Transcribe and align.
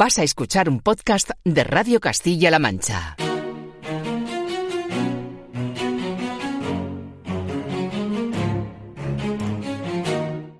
Vas 0.00 0.16
a 0.20 0.22
escuchar 0.22 0.68
un 0.68 0.78
podcast 0.78 1.30
de 1.44 1.64
Radio 1.64 1.98
Castilla-La 1.98 2.60
Mancha. 2.60 3.16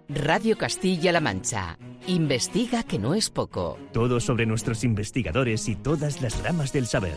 Radio 0.08 0.58
Castilla-La 0.58 1.20
Mancha. 1.20 1.78
Investiga 2.08 2.82
que 2.82 2.98
no 2.98 3.14
es 3.14 3.30
poco. 3.30 3.78
Todo 3.92 4.18
sobre 4.18 4.44
nuestros 4.44 4.82
investigadores 4.82 5.68
y 5.68 5.76
todas 5.76 6.20
las 6.20 6.42
ramas 6.42 6.72
del 6.72 6.88
saber. 6.88 7.14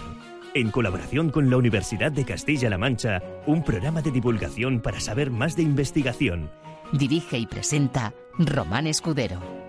En 0.54 0.70
colaboración 0.70 1.32
con 1.32 1.50
la 1.50 1.58
Universidad 1.58 2.12
de 2.12 2.24
Castilla-La 2.24 2.78
Mancha, 2.78 3.24
un 3.48 3.64
programa 3.64 4.04
de 4.04 4.12
divulgación 4.12 4.80
para 4.84 5.00
saber 5.00 5.32
más 5.32 5.56
de 5.56 5.64
investigación. 5.64 6.52
Dirige 6.94 7.40
y 7.40 7.48
presenta 7.48 8.14
Román 8.38 8.86
Escudero. 8.86 9.61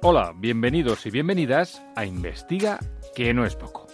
Hola, 0.00 0.32
bienvenidos 0.36 1.04
y 1.06 1.10
bienvenidas 1.10 1.82
a 1.96 2.06
Investiga 2.06 2.78
que 3.16 3.34
no 3.34 3.44
es 3.44 3.56
poco. 3.56 3.88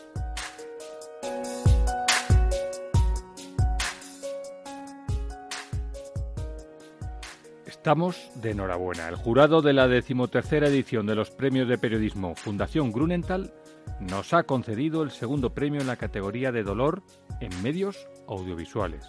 Estamos 7.65 8.31
de 8.35 8.51
enhorabuena. 8.51 9.09
El 9.09 9.17
jurado 9.17 9.63
de 9.63 9.73
la 9.73 9.89
decimotercera 9.89 10.69
edición 10.69 11.07
de 11.07 11.15
los 11.15 11.31
premios 11.31 11.69
de 11.69 11.79
periodismo 11.79 12.35
Fundación 12.35 12.93
Grunenthal 12.93 13.55
nos 13.99 14.35
ha 14.35 14.43
concedido 14.43 15.03
el 15.05 15.11
segundo 15.11 15.55
premio 15.55 15.81
en 15.81 15.87
la 15.87 15.97
categoría 15.97 16.53
de 16.53 16.65
dolor 16.65 17.03
en 17.41 17.63
medios 17.63 18.07
audiovisuales. 18.29 19.09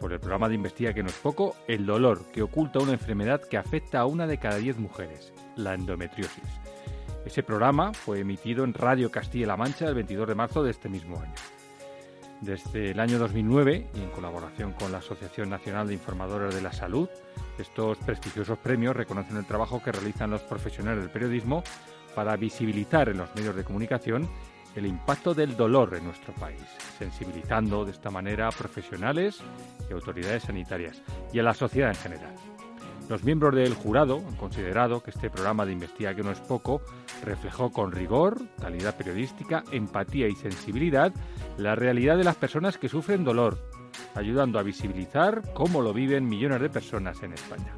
Por 0.00 0.12
el 0.12 0.18
programa 0.18 0.48
de 0.48 0.56
Investiga 0.56 0.92
que 0.92 1.04
no 1.04 1.10
es 1.10 1.18
poco, 1.18 1.54
el 1.68 1.86
dolor 1.86 2.24
que 2.32 2.42
oculta 2.42 2.80
una 2.80 2.94
enfermedad 2.94 3.40
que 3.40 3.56
afecta 3.56 4.00
a 4.00 4.06
una 4.06 4.26
de 4.26 4.38
cada 4.38 4.56
diez 4.56 4.78
mujeres, 4.78 5.32
la 5.58 5.74
endometriosis. 5.74 6.44
Ese 7.24 7.42
programa 7.42 7.92
fue 7.92 8.20
emitido 8.20 8.64
en 8.64 8.72
Radio 8.72 9.10
Castilla-La 9.10 9.56
Mancha 9.56 9.86
el 9.86 9.94
22 9.94 10.28
de 10.28 10.34
marzo 10.34 10.62
de 10.62 10.70
este 10.70 10.88
mismo 10.88 11.20
año. 11.20 11.34
Desde 12.40 12.92
el 12.92 13.00
año 13.00 13.18
2009 13.18 13.90
y 13.94 14.00
en 14.00 14.10
colaboración 14.10 14.72
con 14.72 14.92
la 14.92 14.98
Asociación 14.98 15.50
Nacional 15.50 15.88
de 15.88 15.94
Informadores 15.94 16.54
de 16.54 16.62
la 16.62 16.72
Salud, 16.72 17.08
estos 17.58 17.98
prestigiosos 17.98 18.58
premios 18.58 18.96
reconocen 18.96 19.36
el 19.36 19.44
trabajo 19.44 19.82
que 19.82 19.90
realizan 19.90 20.30
los 20.30 20.42
profesionales 20.42 21.00
del 21.00 21.10
periodismo 21.10 21.64
para 22.14 22.36
visibilizar 22.36 23.08
en 23.08 23.18
los 23.18 23.34
medios 23.34 23.56
de 23.56 23.64
comunicación 23.64 24.28
el 24.76 24.86
impacto 24.86 25.34
del 25.34 25.56
dolor 25.56 25.94
en 25.96 26.04
nuestro 26.04 26.32
país, 26.34 26.62
sensibilizando 26.98 27.84
de 27.84 27.90
esta 27.90 28.10
manera 28.10 28.46
a 28.46 28.52
profesionales 28.52 29.40
y 29.90 29.92
autoridades 29.92 30.44
sanitarias 30.44 31.02
y 31.32 31.40
a 31.40 31.42
la 31.42 31.54
sociedad 31.54 31.90
en 31.90 31.96
general. 31.96 32.34
Los 33.08 33.24
miembros 33.24 33.54
del 33.54 33.74
jurado 33.74 34.18
han 34.18 34.36
considerado 34.36 35.02
que 35.02 35.10
este 35.10 35.30
programa 35.30 35.64
de 35.64 35.72
investigación 35.72 36.16
que 36.16 36.22
no 36.22 36.30
es 36.30 36.40
poco 36.40 36.82
reflejó 37.24 37.70
con 37.70 37.90
rigor, 37.92 38.38
calidad 38.60 38.96
periodística, 38.96 39.64
empatía 39.72 40.28
y 40.28 40.34
sensibilidad 40.34 41.12
la 41.56 41.74
realidad 41.74 42.16
de 42.16 42.24
las 42.24 42.36
personas 42.36 42.76
que 42.76 42.88
sufren 42.88 43.24
dolor, 43.24 43.58
ayudando 44.14 44.58
a 44.58 44.62
visibilizar 44.62 45.42
cómo 45.54 45.80
lo 45.80 45.92
viven 45.92 46.28
millones 46.28 46.60
de 46.60 46.68
personas 46.68 47.22
en 47.22 47.32
España. 47.32 47.74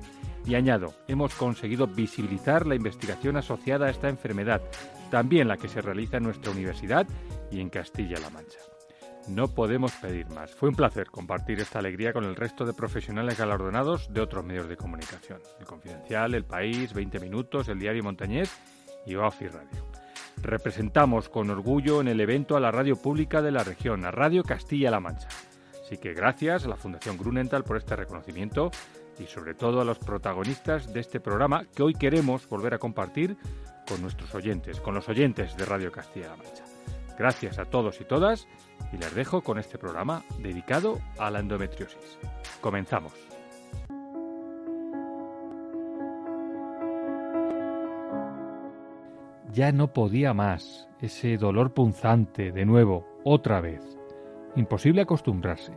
Y 0.47 0.55
añado, 0.55 0.95
hemos 1.07 1.35
conseguido 1.35 1.87
visibilizar 1.87 2.67
la 2.67 2.75
investigación 2.75 3.37
asociada 3.37 3.87
a 3.87 3.91
esta 3.91 4.09
enfermedad, 4.09 4.63
también 5.11 5.49
la 5.49 5.57
que 5.57 5.69
se 5.69 5.81
realiza 5.81 6.17
en 6.17 6.25
nuestra 6.25 6.51
universidad 6.51 7.07
y 7.51 7.61
en 7.61 7.71
Castilla-La 7.71 8.31
Mancha. 8.31 8.70
No 9.29 9.49
podemos 9.49 9.93
pedir 9.93 10.29
más. 10.31 10.51
Fue 10.53 10.69
un 10.69 10.75
placer 10.75 11.09
compartir 11.11 11.61
esta 11.61 11.79
alegría 11.79 12.13
con 12.13 12.25
el 12.25 12.37
resto 12.37 12.65
de 12.65 12.73
profesionales 12.73 13.39
galardonados 13.39 14.13
de 14.13 14.21
otros 14.21 14.45
medios 14.45 14.69
de 14.69 14.77
comunicación. 14.77 15.41
El 15.59 15.67
Confidencial, 15.67 16.35
El 16.35 16.45
País, 16.45 16.93
20 16.95 17.21
Minutos, 17.21 17.69
El 17.69 17.79
Diario 17.79 18.03
Montañés 18.03 18.51
y 19.07 19.15
OAFI 19.15 19.49
Radio. 19.49 19.91
Representamos 20.43 21.29
con 21.29 21.51
orgullo 21.51 22.01
en 22.01 22.09
el 22.09 22.21
evento 22.21 22.57
a 22.57 22.61
la 22.61 22.71
radio 22.71 22.97
pública 22.97 23.43
de 23.43 23.53
la 23.53 23.63
región, 23.63 24.05
a 24.05 24.11
Radio 24.11 24.43
Castilla-La 24.43 25.01
Mancha. 25.01 25.29
Así 25.85 25.99
que 25.99 26.15
gracias 26.15 26.65
a 26.65 26.69
la 26.69 26.77
Fundación 26.77 27.19
Grunenthal 27.19 27.65
por 27.65 27.77
este 27.77 27.97
reconocimiento 27.97 28.71
y 29.19 29.27
sobre 29.27 29.55
todo 29.55 29.81
a 29.81 29.85
los 29.85 29.99
protagonistas 29.99 30.93
de 30.93 31.01
este 31.01 31.21
programa 31.21 31.67
que 31.75 31.83
hoy 31.83 31.95
queremos 31.95 32.49
volver 32.49 32.75
a 32.75 32.79
compartir 32.79 33.37
con 33.87 34.01
nuestros 34.01 34.35
oyentes, 34.35 34.81
con 34.81 34.95
los 34.95 35.09
oyentes 35.09 35.57
de 35.57 35.65
Radio 35.67 35.93
Castilla-La 35.93 36.37
Mancha. 36.37 36.70
Gracias 37.19 37.59
a 37.59 37.65
todos 37.65 38.01
y 38.01 38.05
todas 38.05 38.49
y 38.93 38.97
les 38.97 39.15
dejo 39.15 39.43
con 39.43 39.59
este 39.59 39.79
programa 39.79 40.25
dedicado 40.39 40.99
a 41.19 41.31
la 41.31 41.41
endometriosis. 41.41 42.19
Comenzamos. 42.61 43.13
Ya 49.53 49.73
no 49.73 49.93
podía 49.93 50.33
más, 50.33 50.89
ese 51.01 51.37
dolor 51.37 51.75
punzante, 51.75 52.53
de 52.53 52.65
nuevo, 52.65 53.05
otra 53.25 53.61
vez. 53.61 53.99
Imposible 54.55 55.03
acostumbrarse. 55.03 55.73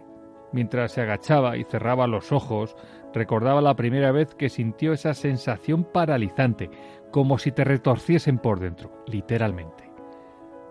Mientras 0.52 0.92
se 0.92 1.02
agachaba 1.02 1.58
y 1.58 1.64
cerraba 1.64 2.06
los 2.06 2.32
ojos, 2.32 2.76
recordaba 3.14 3.62
la 3.62 3.76
primera 3.76 4.12
vez 4.12 4.36
que 4.36 4.50
sintió 4.50 4.94
esa 4.94 5.16
sensación 5.16 5.84
paralizante, 5.84 6.70
como 7.12 7.40
si 7.40 7.52
te 7.52 7.64
retorciesen 7.64 8.38
por 8.38 8.60
dentro, 8.60 9.04
literalmente. 9.08 9.93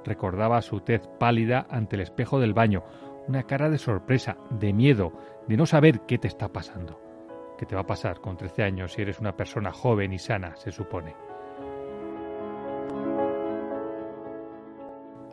Recordaba 0.04 0.62
su 0.62 0.80
tez 0.80 1.08
pálida 1.18 1.66
ante 1.70 1.96
el 1.96 2.02
espejo 2.02 2.40
del 2.40 2.54
baño, 2.54 2.82
una 3.28 3.44
cara 3.44 3.70
de 3.70 3.78
sorpresa, 3.78 4.36
de 4.50 4.72
miedo, 4.72 5.12
de 5.46 5.56
no 5.56 5.66
saber 5.66 6.00
qué 6.00 6.18
te 6.18 6.28
está 6.28 6.48
pasando. 6.48 7.00
¿Qué 7.58 7.66
te 7.66 7.74
va 7.74 7.82
a 7.82 7.86
pasar 7.86 8.20
con 8.20 8.36
13 8.36 8.64
años 8.64 8.92
si 8.92 9.02
eres 9.02 9.20
una 9.20 9.36
persona 9.36 9.72
joven 9.72 10.12
y 10.12 10.18
sana, 10.18 10.56
se 10.56 10.72
supone? 10.72 11.14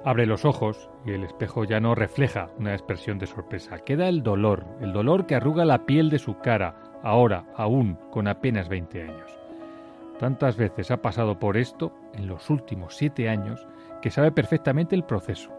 Abre 0.05 0.25
los 0.25 0.45
ojos 0.45 0.89
y 1.05 1.11
el 1.11 1.23
espejo 1.23 1.65
ya 1.65 1.79
no 1.79 1.93
refleja 1.93 2.49
una 2.57 2.73
expresión 2.73 3.19
de 3.19 3.27
sorpresa. 3.27 3.79
Queda 3.79 4.07
el 4.07 4.23
dolor, 4.23 4.65
el 4.79 4.93
dolor 4.93 5.25
que 5.25 5.35
arruga 5.35 5.65
la 5.65 5.85
piel 5.85 6.09
de 6.09 6.19
su 6.19 6.37
cara, 6.37 6.75
ahora, 7.03 7.45
aún, 7.55 7.97
con 8.09 8.27
apenas 8.27 8.69
20 8.69 9.01
años. 9.01 9.39
Tantas 10.19 10.55
veces 10.55 10.91
ha 10.91 11.01
pasado 11.01 11.39
por 11.39 11.57
esto 11.57 11.93
en 12.13 12.27
los 12.27 12.49
últimos 12.49 12.95
siete 12.95 13.27
años 13.29 13.67
que 14.01 14.11
sabe 14.11 14.31
perfectamente 14.31 14.95
el 14.95 15.03
proceso. 15.03 15.51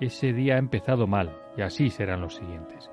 Ese 0.00 0.32
día 0.32 0.56
ha 0.56 0.58
empezado 0.58 1.06
mal 1.06 1.36
y 1.56 1.62
así 1.62 1.90
serán 1.90 2.20
los 2.20 2.34
siguientes. 2.36 2.90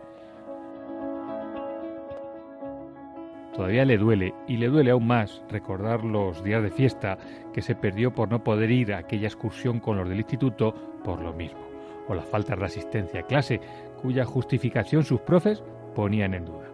Todavía 3.54 3.84
le 3.84 3.98
duele 3.98 4.34
y 4.48 4.56
le 4.58 4.70
duele 4.70 4.92
aún 4.92 5.08
más 5.08 5.44
recordar 5.50 6.06
los 6.06 6.42
días 6.44 6.64
de 6.64 6.70
fiesta 6.70 7.18
que 7.52 7.62
se 7.62 7.76
perdió 7.76 8.14
por 8.14 8.30
no 8.30 8.42
poder 8.42 8.72
ir 8.72 8.94
a 8.94 9.00
aquella 9.00 9.28
excursión 9.28 9.80
con 9.82 9.98
los 9.98 10.08
del 10.08 10.20
instituto 10.20 10.74
por 11.04 11.22
lo 11.22 11.34
mismo, 11.34 11.60
o 12.08 12.14
la 12.14 12.24
falta 12.24 12.56
de 12.56 12.64
asistencia 12.64 13.20
a 13.20 13.26
clase 13.26 13.60
cuya 14.02 14.24
justificación 14.24 15.04
sus 15.04 15.20
profes 15.22 15.62
ponían 15.94 16.36
en 16.36 16.46
duda. 16.46 16.70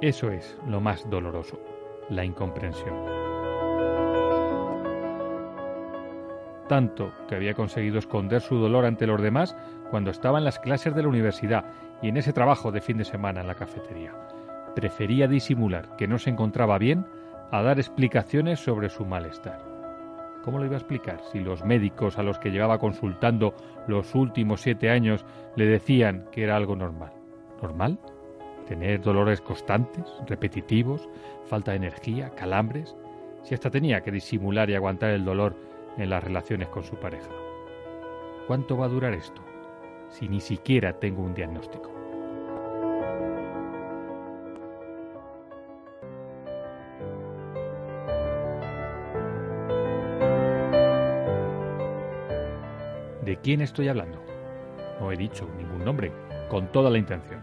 Eso 0.00 0.30
es 0.30 0.56
lo 0.66 0.80
más 0.80 1.08
doloroso, 1.10 1.58
la 2.08 2.24
incomprensión. 2.24 3.31
Tanto 6.68 7.12
que 7.28 7.34
había 7.34 7.54
conseguido 7.54 7.98
esconder 7.98 8.40
su 8.40 8.56
dolor 8.56 8.84
ante 8.84 9.06
los 9.06 9.20
demás 9.20 9.56
cuando 9.90 10.10
estaba 10.10 10.38
en 10.38 10.44
las 10.44 10.58
clases 10.58 10.94
de 10.94 11.02
la 11.02 11.08
universidad 11.08 11.64
y 12.00 12.08
en 12.08 12.16
ese 12.16 12.32
trabajo 12.32 12.72
de 12.72 12.80
fin 12.80 12.98
de 12.98 13.04
semana 13.04 13.40
en 13.40 13.46
la 13.46 13.54
cafetería. 13.54 14.12
Prefería 14.74 15.28
disimular 15.28 15.96
que 15.96 16.08
no 16.08 16.18
se 16.18 16.30
encontraba 16.30 16.78
bien 16.78 17.06
a 17.50 17.62
dar 17.62 17.78
explicaciones 17.78 18.60
sobre 18.60 18.88
su 18.88 19.04
malestar. 19.04 19.72
¿Cómo 20.42 20.58
lo 20.58 20.64
iba 20.64 20.74
a 20.74 20.78
explicar 20.78 21.20
si 21.30 21.38
los 21.38 21.64
médicos 21.64 22.18
a 22.18 22.22
los 22.22 22.38
que 22.38 22.50
llevaba 22.50 22.78
consultando 22.78 23.54
los 23.86 24.14
últimos 24.14 24.60
siete 24.60 24.90
años 24.90 25.24
le 25.54 25.66
decían 25.66 26.24
que 26.32 26.42
era 26.42 26.56
algo 26.56 26.74
normal? 26.74 27.12
¿Normal? 27.60 27.98
¿Tener 28.66 29.00
dolores 29.00 29.40
constantes, 29.40 30.04
repetitivos, 30.26 31.08
falta 31.44 31.72
de 31.72 31.76
energía, 31.76 32.30
calambres? 32.30 32.96
Si 33.42 33.54
hasta 33.54 33.70
tenía 33.70 34.00
que 34.00 34.10
disimular 34.10 34.68
y 34.70 34.74
aguantar 34.74 35.10
el 35.10 35.24
dolor 35.24 35.54
en 35.98 36.10
las 36.10 36.22
relaciones 36.22 36.68
con 36.68 36.84
su 36.84 36.96
pareja. 36.96 37.30
¿Cuánto 38.46 38.76
va 38.76 38.86
a 38.86 38.88
durar 38.88 39.14
esto 39.14 39.42
si 40.08 40.28
ni 40.28 40.40
siquiera 40.40 40.98
tengo 40.98 41.22
un 41.22 41.34
diagnóstico? 41.34 41.90
¿De 53.24 53.38
quién 53.42 53.60
estoy 53.60 53.88
hablando? 53.88 54.20
No 55.00 55.12
he 55.12 55.16
dicho 55.16 55.48
ningún 55.56 55.84
nombre, 55.84 56.12
con 56.50 56.70
toda 56.72 56.90
la 56.90 56.98
intención. 56.98 57.40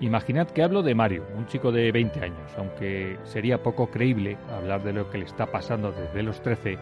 Imaginad 0.00 0.48
que 0.50 0.62
hablo 0.62 0.82
de 0.82 0.94
Mario, 0.94 1.24
un 1.36 1.46
chico 1.46 1.72
de 1.72 1.90
20 1.90 2.20
años, 2.20 2.52
aunque 2.56 3.16
sería 3.24 3.62
poco 3.62 3.90
creíble 3.90 4.36
hablar 4.50 4.82
de 4.82 4.92
lo 4.92 5.08
que 5.08 5.18
le 5.18 5.24
está 5.24 5.46
pasando 5.46 5.92
desde 5.92 6.22
los 6.22 6.40
13 6.42 6.78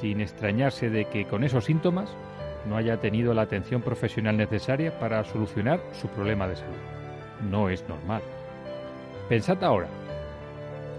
sin 0.00 0.20
extrañarse 0.20 0.90
de 0.90 1.06
que 1.06 1.26
con 1.26 1.44
esos 1.44 1.64
síntomas 1.64 2.10
no 2.68 2.76
haya 2.76 2.98
tenido 2.98 3.34
la 3.34 3.42
atención 3.42 3.82
profesional 3.82 4.36
necesaria 4.36 4.98
para 4.98 5.24
solucionar 5.24 5.80
su 5.92 6.08
problema 6.08 6.46
de 6.46 6.56
salud. 6.56 6.76
No 7.50 7.68
es 7.68 7.88
normal. 7.88 8.22
Pensad 9.28 9.62
ahora 9.62 9.88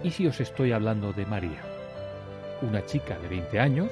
¿Y 0.02 0.10
si 0.12 0.26
os 0.26 0.40
estoy 0.40 0.72
hablando 0.72 1.12
de 1.12 1.26
María? 1.26 1.60
Una 2.62 2.84
chica 2.86 3.18
de 3.18 3.28
20 3.28 3.60
años 3.60 3.90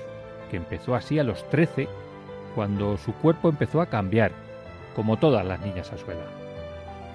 que 0.50 0.56
empezó 0.56 0.94
así 0.94 1.18
a 1.18 1.24
los 1.24 1.46
13 1.50 1.86
cuando 2.54 2.96
su 2.96 3.12
cuerpo 3.12 3.50
empezó 3.50 3.82
a 3.82 3.86
cambiar, 3.86 4.32
como 4.96 5.18
todas 5.18 5.44
las 5.44 5.60
niñas 5.60 5.92
a 5.92 5.98
su 5.98 6.10
edad. 6.10 6.30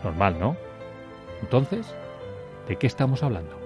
Normal, 0.03 0.37
¿no? 0.39 0.55
Entonces, 1.41 1.93
¿de 2.67 2.75
qué 2.75 2.85
estamos 2.85 3.23
hablando? 3.23 3.62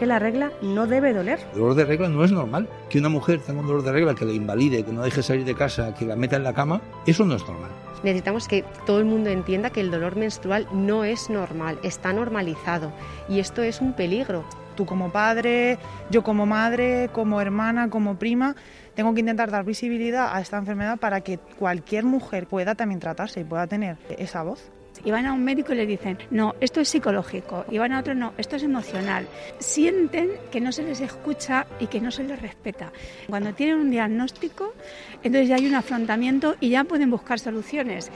Que 0.00 0.06
la 0.06 0.18
regla 0.18 0.50
no 0.62 0.86
debe 0.86 1.12
doler. 1.12 1.38
El 1.52 1.58
dolor 1.58 1.74
de 1.74 1.84
regla 1.84 2.08
no 2.08 2.24
es 2.24 2.32
normal. 2.32 2.66
Que 2.88 2.98
una 2.98 3.10
mujer 3.10 3.38
tenga 3.40 3.60
un 3.60 3.66
dolor 3.66 3.82
de 3.82 3.92
regla 3.92 4.14
que 4.14 4.24
le 4.24 4.32
invalide, 4.32 4.82
que 4.82 4.92
no 4.92 5.02
deje 5.02 5.22
salir 5.22 5.44
de 5.44 5.54
casa, 5.54 5.94
que 5.94 6.06
la 6.06 6.16
meta 6.16 6.36
en 6.36 6.42
la 6.42 6.54
cama, 6.54 6.80
eso 7.04 7.26
no 7.26 7.34
es 7.34 7.46
normal. 7.46 7.70
Necesitamos 8.02 8.48
que 8.48 8.64
todo 8.86 8.98
el 8.98 9.04
mundo 9.04 9.28
entienda 9.28 9.68
que 9.68 9.82
el 9.82 9.90
dolor 9.90 10.16
menstrual 10.16 10.66
no 10.72 11.04
es 11.04 11.28
normal, 11.28 11.78
está 11.82 12.14
normalizado 12.14 12.92
y 13.28 13.40
esto 13.40 13.62
es 13.62 13.82
un 13.82 13.92
peligro. 13.92 14.42
Tú 14.74 14.86
como 14.86 15.12
padre, 15.12 15.78
yo 16.08 16.22
como 16.22 16.46
madre, 16.46 17.10
como 17.12 17.42
hermana, 17.42 17.90
como 17.90 18.18
prima, 18.18 18.56
tengo 18.94 19.12
que 19.12 19.20
intentar 19.20 19.50
dar 19.50 19.66
visibilidad 19.66 20.34
a 20.34 20.40
esta 20.40 20.56
enfermedad 20.56 20.98
para 20.98 21.20
que 21.20 21.36
cualquier 21.58 22.04
mujer 22.04 22.46
pueda 22.46 22.74
también 22.74 23.00
tratarse 23.00 23.40
y 23.40 23.44
pueda 23.44 23.66
tener 23.66 23.98
esa 24.16 24.42
voz 24.42 24.70
y 25.04 25.10
van 25.10 25.26
a 25.26 25.32
un 25.32 25.44
médico 25.44 25.72
y 25.72 25.76
le 25.76 25.86
dicen, 25.86 26.18
no, 26.30 26.54
esto 26.60 26.80
es 26.80 26.88
psicológico, 26.88 27.64
y 27.70 27.78
van 27.78 27.92
a 27.92 28.00
otro, 28.00 28.14
no, 28.14 28.32
esto 28.38 28.56
es 28.56 28.62
emocional. 28.62 29.26
Sienten 29.58 30.30
que 30.50 30.60
no 30.60 30.72
se 30.72 30.82
les 30.82 31.00
escucha 31.00 31.66
y 31.78 31.86
que 31.86 32.00
no 32.00 32.10
se 32.10 32.24
les 32.24 32.40
respeta. 32.40 32.92
Cuando 33.28 33.52
tienen 33.54 33.76
un 33.76 33.90
diagnóstico, 33.90 34.74
entonces 35.22 35.48
ya 35.48 35.56
hay 35.56 35.66
un 35.66 35.74
afrontamiento 35.74 36.56
y 36.60 36.70
ya 36.70 36.84
pueden 36.84 37.10
buscar 37.10 37.38
soluciones. 37.38 38.10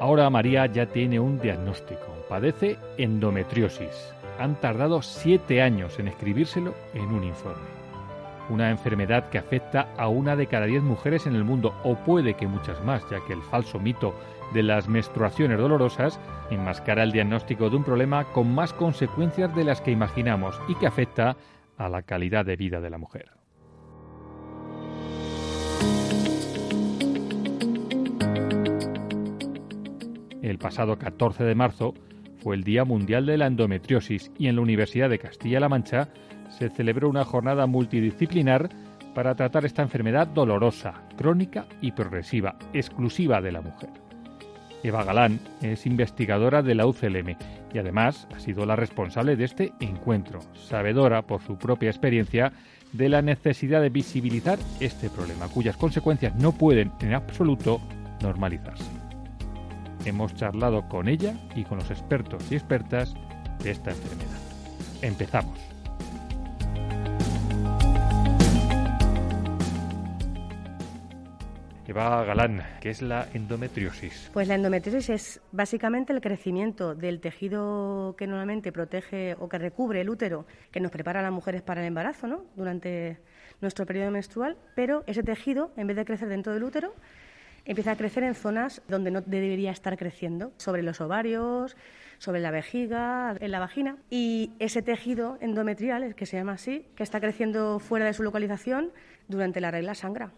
Ahora 0.00 0.30
María 0.30 0.66
ya 0.66 0.86
tiene 0.86 1.18
un 1.18 1.40
diagnóstico. 1.40 2.06
Padece 2.28 2.76
endometriosis. 2.98 4.12
Han 4.38 4.60
tardado 4.60 5.02
siete 5.02 5.60
años 5.60 5.98
en 5.98 6.08
escribírselo 6.08 6.74
en 6.94 7.06
un 7.06 7.24
informe 7.24 7.77
una 8.50 8.70
enfermedad 8.70 9.28
que 9.28 9.38
afecta 9.38 9.88
a 9.96 10.08
una 10.08 10.36
de 10.36 10.46
cada 10.46 10.66
diez 10.66 10.82
mujeres 10.82 11.26
en 11.26 11.34
el 11.34 11.44
mundo, 11.44 11.74
o 11.84 11.96
puede 11.96 12.34
que 12.34 12.46
muchas 12.46 12.82
más, 12.84 13.02
ya 13.10 13.18
que 13.26 13.32
el 13.32 13.42
falso 13.42 13.78
mito 13.78 14.14
de 14.52 14.62
las 14.62 14.88
menstruaciones 14.88 15.58
dolorosas 15.58 16.18
enmascara 16.50 17.02
el 17.02 17.12
diagnóstico 17.12 17.68
de 17.68 17.76
un 17.76 17.84
problema 17.84 18.24
con 18.24 18.54
más 18.54 18.72
consecuencias 18.72 19.54
de 19.54 19.64
las 19.64 19.80
que 19.80 19.90
imaginamos 19.90 20.60
y 20.68 20.74
que 20.76 20.86
afecta 20.86 21.36
a 21.76 21.88
la 21.88 22.02
calidad 22.02 22.44
de 22.44 22.56
vida 22.56 22.80
de 22.80 22.90
la 22.90 22.98
mujer. 22.98 23.30
El 30.42 30.58
pasado 30.58 30.98
14 30.98 31.44
de 31.44 31.54
marzo 31.54 31.94
el 32.54 32.64
Día 32.64 32.84
Mundial 32.84 33.26
de 33.26 33.38
la 33.38 33.46
Endometriosis 33.46 34.30
y 34.38 34.48
en 34.48 34.56
la 34.56 34.62
Universidad 34.62 35.10
de 35.10 35.18
Castilla-La 35.18 35.68
Mancha 35.68 36.08
se 36.50 36.68
celebró 36.70 37.08
una 37.08 37.24
jornada 37.24 37.66
multidisciplinar 37.66 38.68
para 39.14 39.34
tratar 39.34 39.64
esta 39.64 39.82
enfermedad 39.82 40.26
dolorosa, 40.26 40.94
crónica 41.16 41.66
y 41.80 41.92
progresiva, 41.92 42.56
exclusiva 42.72 43.40
de 43.40 43.52
la 43.52 43.60
mujer. 43.60 43.90
Eva 44.82 45.04
Galán 45.04 45.40
es 45.60 45.86
investigadora 45.86 46.62
de 46.62 46.74
la 46.74 46.86
UCLM 46.86 47.36
y 47.74 47.78
además 47.78 48.28
ha 48.34 48.38
sido 48.38 48.64
la 48.64 48.76
responsable 48.76 49.36
de 49.36 49.44
este 49.44 49.72
encuentro, 49.80 50.40
sabedora 50.54 51.22
por 51.22 51.42
su 51.42 51.58
propia 51.58 51.90
experiencia 51.90 52.52
de 52.92 53.08
la 53.08 53.22
necesidad 53.22 53.82
de 53.82 53.90
visibilizar 53.90 54.58
este 54.80 55.10
problema, 55.10 55.48
cuyas 55.48 55.76
consecuencias 55.76 56.34
no 56.36 56.52
pueden 56.52 56.92
en 57.00 57.14
absoluto 57.14 57.80
normalizarse. 58.22 58.97
Hemos 60.04 60.34
charlado 60.34 60.88
con 60.88 61.08
ella 61.08 61.34
y 61.54 61.64
con 61.64 61.78
los 61.78 61.90
expertos 61.90 62.50
y 62.50 62.54
expertas 62.54 63.14
de 63.62 63.70
esta 63.70 63.90
enfermedad. 63.90 64.38
Empezamos. 65.02 65.58
Eva 71.88 72.22
Galán, 72.22 72.62
¿qué 72.80 72.90
es 72.90 73.00
la 73.00 73.28
endometriosis? 73.32 74.30
Pues 74.34 74.46
la 74.46 74.56
endometriosis 74.56 75.08
es 75.08 75.40
básicamente 75.52 76.12
el 76.12 76.20
crecimiento 76.20 76.94
del 76.94 77.18
tejido 77.18 78.14
que 78.18 78.26
normalmente 78.26 78.72
protege 78.72 79.34
o 79.40 79.48
que 79.48 79.56
recubre 79.56 80.02
el 80.02 80.10
útero, 80.10 80.44
que 80.70 80.80
nos 80.80 80.92
prepara 80.92 81.20
a 81.20 81.22
las 81.22 81.32
mujeres 81.32 81.62
para 81.62 81.80
el 81.80 81.86
embarazo, 81.86 82.26
¿no? 82.26 82.44
Durante 82.56 83.18
nuestro 83.62 83.86
periodo 83.86 84.10
menstrual, 84.10 84.58
pero 84.74 85.02
ese 85.06 85.22
tejido, 85.22 85.72
en 85.78 85.86
vez 85.86 85.96
de 85.96 86.04
crecer 86.04 86.28
dentro 86.28 86.52
del 86.52 86.62
útero, 86.62 86.92
empieza 87.68 87.92
a 87.92 87.96
crecer 87.96 88.24
en 88.24 88.34
zonas 88.34 88.82
donde 88.88 89.12
no 89.12 89.20
debería 89.20 89.70
estar 89.70 89.96
creciendo, 89.96 90.52
sobre 90.56 90.82
los 90.82 91.00
ovarios, 91.00 91.76
sobre 92.18 92.40
la 92.40 92.50
vejiga, 92.50 93.36
en 93.38 93.50
la 93.52 93.60
vagina. 93.60 93.98
Y 94.10 94.52
ese 94.58 94.82
tejido 94.82 95.38
endometrial, 95.40 96.14
que 96.16 96.26
se 96.26 96.38
llama 96.38 96.52
así, 96.52 96.86
que 96.96 97.04
está 97.04 97.20
creciendo 97.20 97.78
fuera 97.78 98.06
de 98.06 98.14
su 98.14 98.24
localización, 98.24 98.90
durante 99.28 99.60
la 99.60 99.70
regla 99.70 99.94
sangra. 99.94 100.32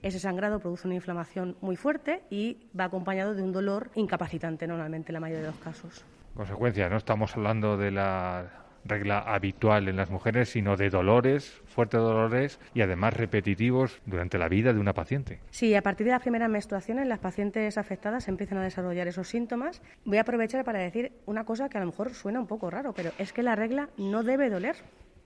Ese 0.00 0.18
sangrado 0.18 0.58
produce 0.58 0.88
una 0.88 0.96
inflamación 0.96 1.56
muy 1.60 1.76
fuerte 1.76 2.22
y 2.30 2.56
va 2.78 2.84
acompañado 2.84 3.34
de 3.34 3.42
un 3.42 3.52
dolor 3.52 3.90
incapacitante 3.94 4.66
normalmente 4.66 5.12
en 5.12 5.14
la 5.14 5.20
mayoría 5.20 5.42
de 5.42 5.50
los 5.50 5.60
casos. 5.60 6.04
Consecuencia, 6.34 6.88
no 6.88 6.96
estamos 6.96 7.36
hablando 7.36 7.76
de 7.76 7.90
la 7.90 8.61
regla 8.84 9.18
habitual 9.18 9.88
en 9.88 9.96
las 9.96 10.10
mujeres, 10.10 10.50
sino 10.50 10.76
de 10.76 10.90
dolores, 10.90 11.62
fuertes 11.66 12.00
dolores 12.00 12.58
y 12.74 12.82
además 12.82 13.14
repetitivos 13.14 14.00
durante 14.06 14.38
la 14.38 14.48
vida 14.48 14.72
de 14.72 14.80
una 14.80 14.92
paciente. 14.92 15.40
Sí, 15.50 15.74
a 15.74 15.82
partir 15.82 16.06
de 16.06 16.12
las 16.12 16.22
primeras 16.22 16.50
menstruaciones 16.50 17.06
las 17.06 17.18
pacientes 17.18 17.78
afectadas 17.78 18.28
empiezan 18.28 18.58
a 18.58 18.64
desarrollar 18.64 19.08
esos 19.08 19.28
síntomas. 19.28 19.82
Voy 20.04 20.18
a 20.18 20.22
aprovechar 20.22 20.64
para 20.64 20.80
decir 20.80 21.12
una 21.26 21.44
cosa 21.44 21.68
que 21.68 21.78
a 21.78 21.80
lo 21.80 21.86
mejor 21.86 22.14
suena 22.14 22.40
un 22.40 22.46
poco 22.46 22.70
raro, 22.70 22.92
pero 22.92 23.12
es 23.18 23.32
que 23.32 23.42
la 23.42 23.56
regla 23.56 23.88
no 23.96 24.22
debe 24.22 24.50
doler. 24.50 24.76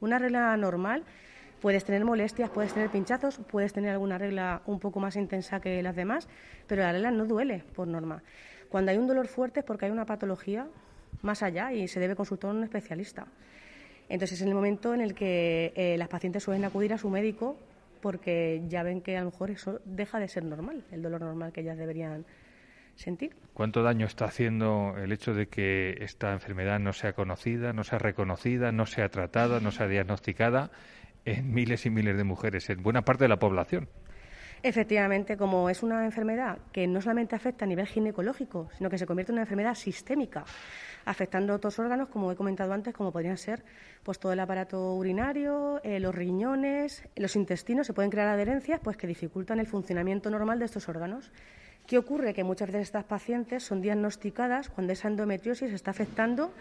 Una 0.01 0.19
regla 0.19 0.57
normal 0.57 1.05
Puedes 1.61 1.85
tener 1.85 2.05
molestias, 2.05 2.51
puedes 2.51 2.75
tener 2.75 2.91
pinchazos, 2.91 3.39
puedes 3.39 3.73
tener 3.73 3.91
alguna 3.91 4.19
regla 4.19 4.61
un 4.67 4.79
poco 4.79 5.01
más 5.01 5.17
intensa 5.17 5.59
que 5.59 5.83
las 5.83 5.97
demás, 5.97 6.29
pero 6.67 6.83
la 6.83 6.93
regla 6.93 7.11
no 7.11 7.25
duele 7.25 7.65
por 7.75 7.89
norma. 7.89 8.23
Cuando 8.69 8.91
hay 8.91 8.99
un 8.99 9.07
dolor 9.07 9.27
fuerte 9.27 9.61
es 9.61 9.67
porque 9.67 9.87
hay 9.87 9.91
una 9.91 10.05
patología 10.05 10.67
más 11.23 11.43
allá 11.43 11.73
y 11.73 11.89
se 11.89 12.01
debe 12.01 12.17
consultar 12.17 12.51
a 12.51 12.55
un 12.55 12.65
especialista. 12.65 13.27
Entonces 14.09 14.41
es 14.41 14.47
el 14.47 14.55
momento 14.55 14.95
en 14.95 15.01
el 15.01 15.15
que 15.15 15.73
eh, 15.75 15.97
las 15.99 16.09
pacientes 16.09 16.43
suelen 16.43 16.65
acudir 16.65 16.93
a 16.93 16.99
su 16.99 17.11
médico 17.11 17.57
porque 18.01 18.63
ya 18.69 18.83
ven 18.83 19.01
que 19.01 19.17
a 19.17 19.21
lo 19.21 19.31
mejor 19.31 19.51
eso 19.51 19.81
deja 19.85 20.21
de 20.21 20.29
ser 20.29 20.45
normal, 20.45 20.85
el 20.93 21.03
dolor 21.03 21.21
normal 21.21 21.53
que 21.53 21.63
ellas 21.63 21.77
deberían 21.77 22.25
sentir. 22.95 23.35
¿Cuánto 23.53 23.83
daño 23.83 24.07
está 24.07 24.27
haciendo 24.27 24.95
el 24.97 25.13
hecho 25.13 25.35
de 25.35 25.49
que 25.49 25.97
esta 26.01 26.33
enfermedad 26.33 26.79
no 26.79 26.93
sea 26.93 27.15
conocida, 27.15 27.73
no 27.73 27.85
sea 27.85 27.99
reconocida, 27.99 28.73
no 28.73 28.87
sea 28.87 29.09
tratada, 29.09 29.61
no 29.61 29.71
sea 29.71 29.89
diagnosticada 29.89 30.71
en 31.25 31.53
miles 31.53 31.87
y 31.87 31.91
miles 31.91 32.17
de 32.17 32.25
mujeres, 32.25 32.71
en 32.71 32.83
buena 32.83 33.03
parte 33.03 33.25
de 33.25 33.29
la 33.29 33.39
población. 33.39 33.89
Efectivamente, 34.63 35.37
como 35.37 35.69
es 35.71 35.83
una 35.83 36.05
enfermedad 36.05 36.59
que 36.73 36.87
no 36.87 37.01
solamente 37.01 37.37
afecta 37.37 37.65
a 37.65 37.69
nivel 37.69 37.87
ginecológico, 37.87 38.69
sino 38.77 38.91
que 38.91 38.99
se 38.99 39.07
convierte 39.07 39.33
en 39.33 39.35
una 39.35 39.43
enfermedad 39.43 39.75
sistémica, 39.75 40.45
afectando 41.05 41.53
a 41.53 41.57
otros 41.57 41.79
órganos, 41.79 42.09
como 42.09 42.33
he 42.33 42.37
comentado 42.37 42.73
antes, 42.73 42.95
como 42.95 43.13
podrían 43.13 43.37
ser 43.37 43.65
pues, 44.03 44.19
todo 44.19 44.33
el 44.33 44.41
aparato 44.41 44.95
urinario, 44.95 45.81
eh, 45.85 46.01
los 46.01 46.15
riñones, 46.15 47.07
los 47.17 47.37
intestinos, 47.37 47.87
se 47.87 47.93
pueden 47.93 48.11
crear 48.11 48.29
adherencias 48.29 48.81
pues, 48.83 48.97
que 48.97 49.07
dificultan 49.07 49.61
el 49.61 49.67
funcionamiento 49.67 50.31
normal 50.31 50.59
de 50.59 50.65
estos 50.65 50.89
órganos. 50.89 51.31
¿Qué 51.87 51.99
ocurre? 51.99 52.35
Que 52.35 52.43
muchas 52.43 52.69
veces 52.69 52.89
estas 52.89 53.05
pacientes 53.05 53.63
son 53.63 53.81
diagnosticadas 53.81 54.69
cuando 54.69 54.93
esa 54.93 55.07
endometriosis 55.07 55.73
está 55.73 55.93
afectando 55.93 56.53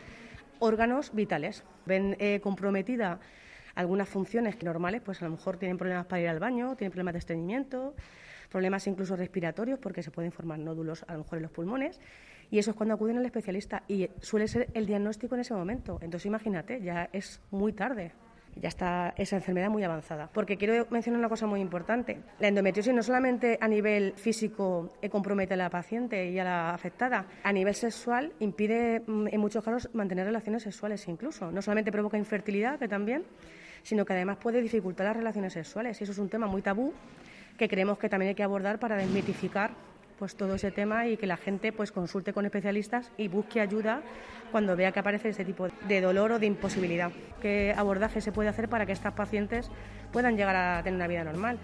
órganos 0.60 1.14
vitales. 1.16 1.64
Ven 1.86 2.16
eh, 2.20 2.40
comprometida 2.42 3.20
algunas 3.76 4.10
funciones 4.10 4.62
normales, 4.64 5.02
pues 5.04 5.22
a 5.22 5.26
lo 5.26 5.32
mejor 5.32 5.58
tienen 5.58 5.78
problemas 5.78 6.06
para 6.06 6.22
ir 6.22 6.30
al 6.30 6.40
baño, 6.40 6.76
tienen 6.76 6.92
problemas 6.92 7.14
de 7.14 7.20
estreñimiento, 7.20 7.94
problemas 8.50 8.88
incluso 8.88 9.16
respiratorios, 9.16 9.80
porque 9.80 10.02
se 10.02 10.12
pueden 10.12 10.32
formar 10.32 10.60
nódulos 10.60 11.04
a 11.08 11.14
lo 11.14 11.20
mejor 11.20 11.38
en 11.38 11.44
los 11.44 11.52
pulmones. 11.52 12.00
Y 12.52 12.60
eso 12.60 12.72
es 12.72 12.78
cuando 12.78 12.96
acuden 12.96 13.18
al 13.18 13.26
especialista 13.26 13.84
y 13.88 14.10
suele 14.22 14.48
ser 14.48 14.70
el 14.74 14.86
diagnóstico 14.86 15.36
en 15.36 15.42
ese 15.42 15.54
momento. 15.54 16.00
Entonces 16.02 16.26
imagínate, 16.26 16.82
ya 16.82 17.10
es 17.12 17.42
muy 17.52 17.74
tarde 17.74 18.14
ya 18.56 18.70
está 18.70 19.14
esa 19.18 19.36
enfermedad 19.36 19.70
muy 19.70 19.84
avanzada. 19.84 20.30
Porque 20.32 20.58
quiero 20.58 20.88
mencionar 20.90 21.20
una 21.20 21.30
cosa 21.30 21.46
muy 21.46 21.60
importante. 21.60 22.20
La 22.40 22.48
endometriosis 22.48 22.94
no 22.94 23.04
solamente 23.04 23.58
a 23.60 23.68
nivel 23.68 24.14
físico 24.16 24.94
compromete 25.10 25.54
a 25.54 25.58
la 25.58 25.70
paciente 25.70 26.30
y 26.30 26.40
a 26.40 26.44
la 26.44 26.74
afectada, 26.74 27.26
a 27.44 27.52
nivel 27.52 27.76
sexual 27.76 28.34
impide 28.40 29.02
mm, 29.06 29.28
en 29.32 29.40
muchos 29.40 29.64
casos 29.64 29.90
mantener 29.94 30.26
relaciones 30.26 30.64
sexuales 30.64 31.08
incluso. 31.08 31.52
No 31.52 31.62
solamente 31.62 31.92
provoca 31.92 32.18
infertilidad, 32.18 32.80
que 32.80 32.88
también, 32.88 33.24
sino 33.86 34.04
que 34.04 34.14
además 34.14 34.38
puede 34.38 34.62
dificultar 34.62 35.06
las 35.06 35.16
relaciones 35.16 35.54
sexuales. 35.54 36.02
Y 36.02 36.04
eso 36.04 36.12
es 36.12 36.18
un 36.18 36.28
tema 36.28 36.48
muy 36.48 36.62
tabú 36.62 36.92
que 37.58 37.70
creemos 37.70 38.00
que 38.00 38.10
también 38.10 38.30
hay 38.30 38.36
que 38.36 38.44
abordar 38.44 38.80
para 38.80 38.98
desmitificar 38.98 39.72
pues 40.18 40.36
todo 40.36 40.56
ese 40.56 40.72
tema 40.72 41.08
y 41.08 41.18
que 41.18 41.28
la 41.28 41.38
gente 41.38 41.72
pues 41.72 41.92
consulte 41.92 42.34
con 42.34 42.46
especialistas 42.46 43.12
y 43.18 43.28
busque 43.28 43.62
ayuda 43.62 44.02
cuando 44.52 44.76
vea 44.76 44.92
que 44.92 45.00
aparece 45.00 45.30
ese 45.30 45.46
tipo 45.46 45.68
de 45.88 46.02
dolor 46.02 46.32
o 46.32 46.40
de 46.40 46.48
imposibilidad. 46.48 47.12
¿Qué 47.42 47.74
abordaje 47.78 48.22
se 48.22 48.32
puede 48.32 48.50
hacer 48.50 48.70
para 48.70 48.86
que 48.86 48.92
estas 48.92 49.14
pacientes 49.14 49.70
puedan 50.12 50.36
llegar 50.36 50.56
a 50.56 50.82
tener 50.84 50.96
una 50.96 51.08
vida 51.08 51.24
normal? 51.24 51.60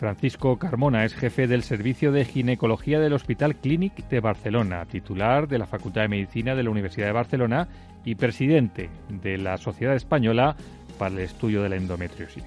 Francisco 0.00 0.58
Carmona 0.58 1.04
es 1.04 1.12
jefe 1.12 1.46
del 1.46 1.62
Servicio 1.62 2.10
de 2.10 2.24
Ginecología 2.24 2.98
del 3.00 3.12
Hospital 3.12 3.60
Clínic 3.60 4.08
de 4.08 4.20
Barcelona, 4.20 4.86
titular 4.86 5.46
de 5.46 5.58
la 5.58 5.66
Facultad 5.66 6.00
de 6.00 6.08
Medicina 6.08 6.54
de 6.54 6.62
la 6.62 6.70
Universidad 6.70 7.08
de 7.08 7.12
Barcelona 7.12 7.68
y 8.02 8.14
presidente 8.14 8.88
de 9.10 9.36
la 9.36 9.58
Sociedad 9.58 9.94
Española 9.94 10.56
para 10.98 11.14
el 11.14 11.20
Estudio 11.20 11.62
de 11.62 11.68
la 11.68 11.76
Endometriosis. 11.76 12.46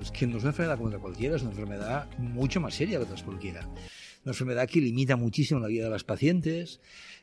Es 0.00 0.10
que 0.10 0.26
no 0.26 0.38
es 0.38 0.42
una 0.42 0.50
enfermedad 0.50 0.78
como 0.78 0.90
cualquiera, 0.98 1.36
es 1.36 1.42
una 1.42 1.52
enfermedad 1.52 2.08
mucho 2.18 2.60
más 2.60 2.74
seria 2.74 2.98
que 2.98 3.04
otras 3.04 3.22
cualquiera. 3.22 3.60
Una 4.24 4.32
enfermedad 4.32 4.68
que 4.68 4.80
limita 4.80 5.14
muchísimo 5.14 5.60
la 5.60 5.68
vida 5.68 5.84
de 5.84 5.90
las 5.90 6.02
pacientes, 6.02 6.80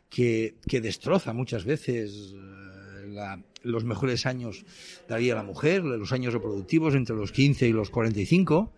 que, 0.10 0.56
que 0.66 0.80
destroza 0.80 1.34
muchas 1.34 1.66
veces 1.66 2.36
eh, 2.36 3.44
los 3.64 3.84
mejores 3.84 4.26
años 4.26 4.64
de 5.10 5.14
la 5.14 5.18
vida 5.18 5.34
de 5.34 5.40
la 5.42 5.46
mujer, 5.46 5.84
los 5.84 6.14
años 6.14 6.34
reproductivos 6.34 6.96
entre 6.96 7.18
los 7.18 7.34
15 7.34 7.68
y 7.68 7.74
los 7.74 7.90
45 7.90 8.72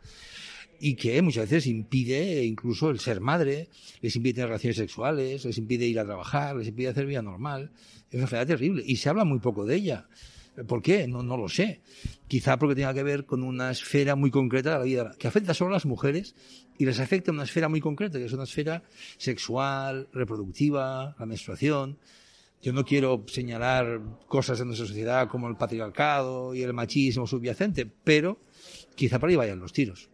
y 0.83 0.95
que 0.95 1.21
muchas 1.21 1.47
veces 1.47 1.67
impide 1.67 2.43
incluso 2.43 2.89
el 2.89 2.99
ser 2.99 3.21
madre, 3.21 3.69
les 4.01 4.15
impide 4.15 4.33
tener 4.33 4.47
relaciones 4.47 4.77
sexuales, 4.77 5.45
les 5.45 5.57
impide 5.59 5.85
ir 5.85 5.99
a 5.99 6.05
trabajar, 6.05 6.55
les 6.55 6.69
impide 6.69 6.87
hacer 6.87 7.05
vida 7.05 7.21
normal. 7.21 7.71
Es 8.09 8.15
una 8.15 8.23
enfermedad 8.23 8.47
terrible 8.47 8.83
y 8.83 8.95
se 8.95 9.07
habla 9.07 9.23
muy 9.23 9.37
poco 9.39 9.63
de 9.63 9.75
ella. 9.75 10.07
¿Por 10.67 10.81
qué? 10.81 11.07
No, 11.07 11.21
no 11.21 11.37
lo 11.37 11.47
sé. 11.47 11.81
Quizá 12.27 12.57
porque 12.57 12.73
tenga 12.73 12.95
que 12.95 13.03
ver 13.03 13.27
con 13.27 13.43
una 13.43 13.69
esfera 13.69 14.15
muy 14.15 14.31
concreta 14.31 14.71
de 14.71 14.77
la 14.79 14.83
vida, 14.83 15.15
que 15.19 15.27
afecta 15.27 15.53
solo 15.53 15.69
a 15.69 15.73
las 15.73 15.85
mujeres 15.85 16.33
y 16.79 16.85
les 16.85 16.99
afecta 16.99 17.31
una 17.31 17.43
esfera 17.43 17.69
muy 17.69 17.79
concreta, 17.79 18.17
que 18.17 18.25
es 18.25 18.33
una 18.33 18.45
esfera 18.45 18.83
sexual, 19.17 20.09
reproductiva, 20.11 21.15
la 21.19 21.25
menstruación. 21.27 21.99
Yo 22.63 22.73
no 22.73 22.83
quiero 22.85 23.23
señalar 23.27 24.01
cosas 24.27 24.59
en 24.59 24.67
nuestra 24.67 24.87
sociedad 24.87 25.27
como 25.27 25.47
el 25.47 25.57
patriarcado 25.57 26.55
y 26.55 26.63
el 26.63 26.73
machismo 26.73 27.27
subyacente, 27.27 27.85
pero 28.03 28.39
quizá 28.95 29.19
por 29.19 29.29
ahí 29.29 29.35
vayan 29.35 29.59
los 29.59 29.73
tiros. 29.73 30.09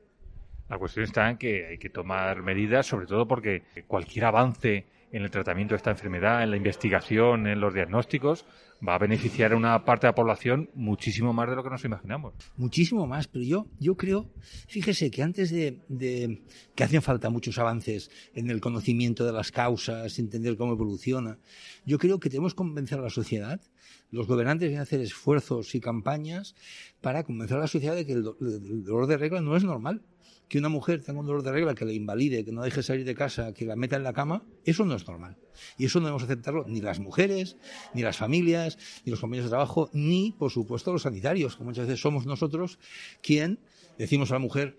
La 0.70 0.78
cuestión 0.78 1.06
está 1.06 1.30
en 1.30 1.38
que 1.38 1.68
hay 1.68 1.78
que 1.78 1.90
tomar 1.90 2.44
medidas, 2.44 2.86
sobre 2.86 3.08
todo 3.08 3.28
porque 3.28 3.64
cualquier 3.88 4.26
avance 4.26 4.86
en 5.12 5.24
el 5.24 5.32
tratamiento 5.32 5.74
de 5.74 5.78
esta 5.78 5.92
enfermedad, 5.92 6.44
en 6.44 6.52
la 6.52 6.58
investigación, 6.58 7.48
en 7.48 7.62
los 7.62 7.74
diagnósticos, 7.74 8.46
va 8.86 8.96
a 8.96 8.98
beneficiar 9.00 9.54
a 9.54 9.56
una 9.56 9.86
parte 9.86 10.06
de 10.06 10.12
la 10.12 10.16
población 10.16 10.70
muchísimo 10.76 11.34
más 11.34 11.50
de 11.50 11.56
lo 11.56 11.64
que 11.64 11.70
nos 11.70 11.84
imaginamos. 11.86 12.34
Muchísimo 12.58 13.08
más, 13.08 13.28
pero 13.28 13.46
yo, 13.46 13.68
yo 13.80 13.96
creo, 13.96 14.30
fíjese 14.68 15.10
que 15.10 15.24
antes 15.24 15.50
de, 15.50 16.42
que 16.76 16.84
hacen 16.84 17.02
falta 17.02 17.30
muchos 17.30 17.58
avances 17.58 18.12
en 18.34 18.50
el 18.50 18.60
conocimiento 18.60 19.26
de 19.26 19.32
las 19.32 19.52
causas, 19.52 20.20
entender 20.20 20.58
cómo 20.58 20.74
evoluciona, 20.74 21.40
yo 21.86 21.98
creo 21.98 22.20
que 22.20 22.30
tenemos 22.30 22.54
que 22.54 22.58
convencer 22.58 23.00
a 23.00 23.04
la 23.04 23.10
sociedad 23.10 23.62
los 24.10 24.28
gobernantes 24.28 24.70
deben 24.70 24.82
hacer 24.82 25.02
esfuerzos 25.02 25.76
y 25.76 25.82
campañas 25.82 26.56
para 27.02 27.24
convencer 27.24 27.58
a 27.58 27.62
la 27.62 27.68
sociedad 27.68 27.96
de 27.96 28.06
que 28.06 28.14
el, 28.14 28.24
dolor 28.24 29.08
de 29.08 29.18
regla 29.18 29.42
no 29.42 29.58
es 29.58 29.66
normal 29.66 30.02
que 30.48 30.60
una 30.60 30.70
mujer 30.70 31.04
tenga 31.04 31.20
un 31.20 31.26
dolor 31.26 31.44
de 31.44 31.52
regla 31.52 31.76
que 31.76 31.86
le 31.86 31.94
invalide, 31.94 32.46
que 32.46 32.52
no 32.52 32.64
deje 32.64 32.82
salir 32.82 33.06
de 33.06 33.16
casa, 33.16 33.54
que 33.54 33.66
la 33.66 33.76
meta 33.76 33.98
en 33.98 34.04
la 34.04 34.14
cama, 34.14 34.44
eso 34.64 34.86
no 34.86 34.96
es 34.96 35.08
normal. 35.08 35.38
Y 35.78 35.86
eso 35.86 36.00
no 36.00 36.06
debemos 36.06 36.24
aceptarlo 36.24 36.66
ni 36.68 36.82
las 36.82 37.00
mujeres, 37.00 37.58
ni 37.94 38.02
las 38.02 38.18
familias, 38.18 38.78
ni 39.06 39.12
los 39.12 39.20
compañeros 39.20 39.50
de 39.50 39.56
trabajo, 39.56 39.90
ni, 39.94 40.34
por 40.38 40.52
supuesto, 40.52 40.94
los 40.94 41.02
sanitarios, 41.02 41.58
que 41.58 41.64
muchas 41.64 41.88
veces 41.88 42.02
somos 42.02 42.26
nosotros 42.26 42.80
quien 43.22 43.60
decimos 43.98 44.32
a 44.32 44.36
la 44.36 44.40
mujer, 44.40 44.78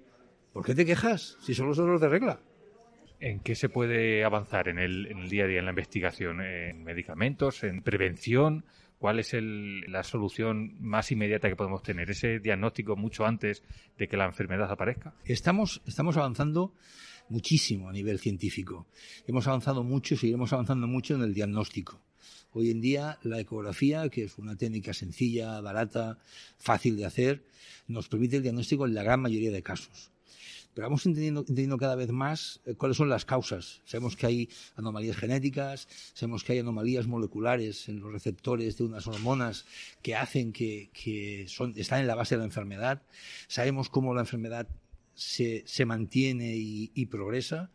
¿por 0.52 0.64
qué 0.64 0.74
te 0.74 0.86
quejas 0.86 1.36
si 1.42 1.54
solo 1.54 1.72
es 1.72 1.76
dolor 1.76 2.00
de 2.00 2.08
regla? 2.08 2.40
¿En 3.20 3.40
qué 3.40 3.54
se 3.56 3.68
puede 3.68 4.24
avanzar 4.24 4.68
en 4.68 4.78
el, 4.78 5.06
en 5.06 5.18
el 5.18 5.28
día 5.28 5.44
a 5.44 5.46
día 5.48 5.58
en 5.58 5.64
la 5.64 5.72
investigación? 5.72 6.40
¿En 6.40 6.84
medicamentos? 6.84 7.64
¿En 7.64 7.82
prevención? 7.82 8.64
¿Cuál 8.98 9.20
es 9.20 9.30
la 9.32 10.02
solución 10.02 10.76
más 10.80 11.12
inmediata 11.12 11.48
que 11.48 11.54
podemos 11.54 11.82
tener? 11.82 12.10
¿Ese 12.10 12.40
diagnóstico 12.40 12.96
mucho 12.96 13.24
antes 13.24 13.62
de 13.96 14.08
que 14.08 14.16
la 14.16 14.26
enfermedad 14.26 14.70
aparezca? 14.70 15.14
Estamos, 15.24 15.80
estamos 15.86 16.16
avanzando 16.16 16.74
muchísimo 17.28 17.88
a 17.88 17.92
nivel 17.92 18.18
científico. 18.18 18.86
Hemos 19.26 19.46
avanzado 19.46 19.84
mucho 19.84 20.14
y 20.14 20.16
seguiremos 20.16 20.52
avanzando 20.52 20.88
mucho 20.88 21.14
en 21.14 21.22
el 21.22 21.32
diagnóstico. 21.32 22.00
Hoy 22.52 22.70
en 22.70 22.80
día 22.80 23.18
la 23.22 23.38
ecografía, 23.38 24.08
que 24.08 24.24
es 24.24 24.36
una 24.36 24.56
técnica 24.56 24.92
sencilla, 24.92 25.60
barata, 25.60 26.18
fácil 26.56 26.96
de 26.96 27.04
hacer, 27.04 27.44
nos 27.86 28.08
permite 28.08 28.38
el 28.38 28.42
diagnóstico 28.42 28.84
en 28.86 28.94
la 28.94 29.04
gran 29.04 29.20
mayoría 29.20 29.52
de 29.52 29.62
casos 29.62 30.10
pero 30.74 30.86
vamos 30.86 31.06
entendiendo, 31.06 31.78
cada 31.78 31.96
vez 31.96 32.10
más 32.10 32.60
eh, 32.64 32.74
cuáles 32.74 32.96
son 32.96 33.08
las 33.08 33.24
causas. 33.24 33.82
Sabemos 33.84 34.16
que 34.16 34.26
hay 34.26 34.48
anomalías 34.76 35.16
genéticas, 35.16 35.88
sabemos 36.14 36.44
que 36.44 36.52
hay 36.52 36.58
anomalías 36.60 37.06
moleculares 37.06 37.88
en 37.88 38.00
los 38.00 38.12
receptores 38.12 38.78
de 38.78 38.84
unas 38.84 39.06
hormonas 39.06 39.66
que 40.02 40.14
hacen 40.14 40.52
que, 40.52 40.90
están 41.76 42.00
en 42.00 42.06
la 42.06 42.14
base 42.14 42.36
de 42.36 42.40
la 42.40 42.44
enfermedad. 42.44 43.02
Sabemos 43.48 43.88
cómo 43.88 44.14
la 44.14 44.20
enfermedad 44.20 44.68
se, 45.14 45.64
mantiene 45.84 46.54
y 46.56 47.06
progresa. 47.06 47.70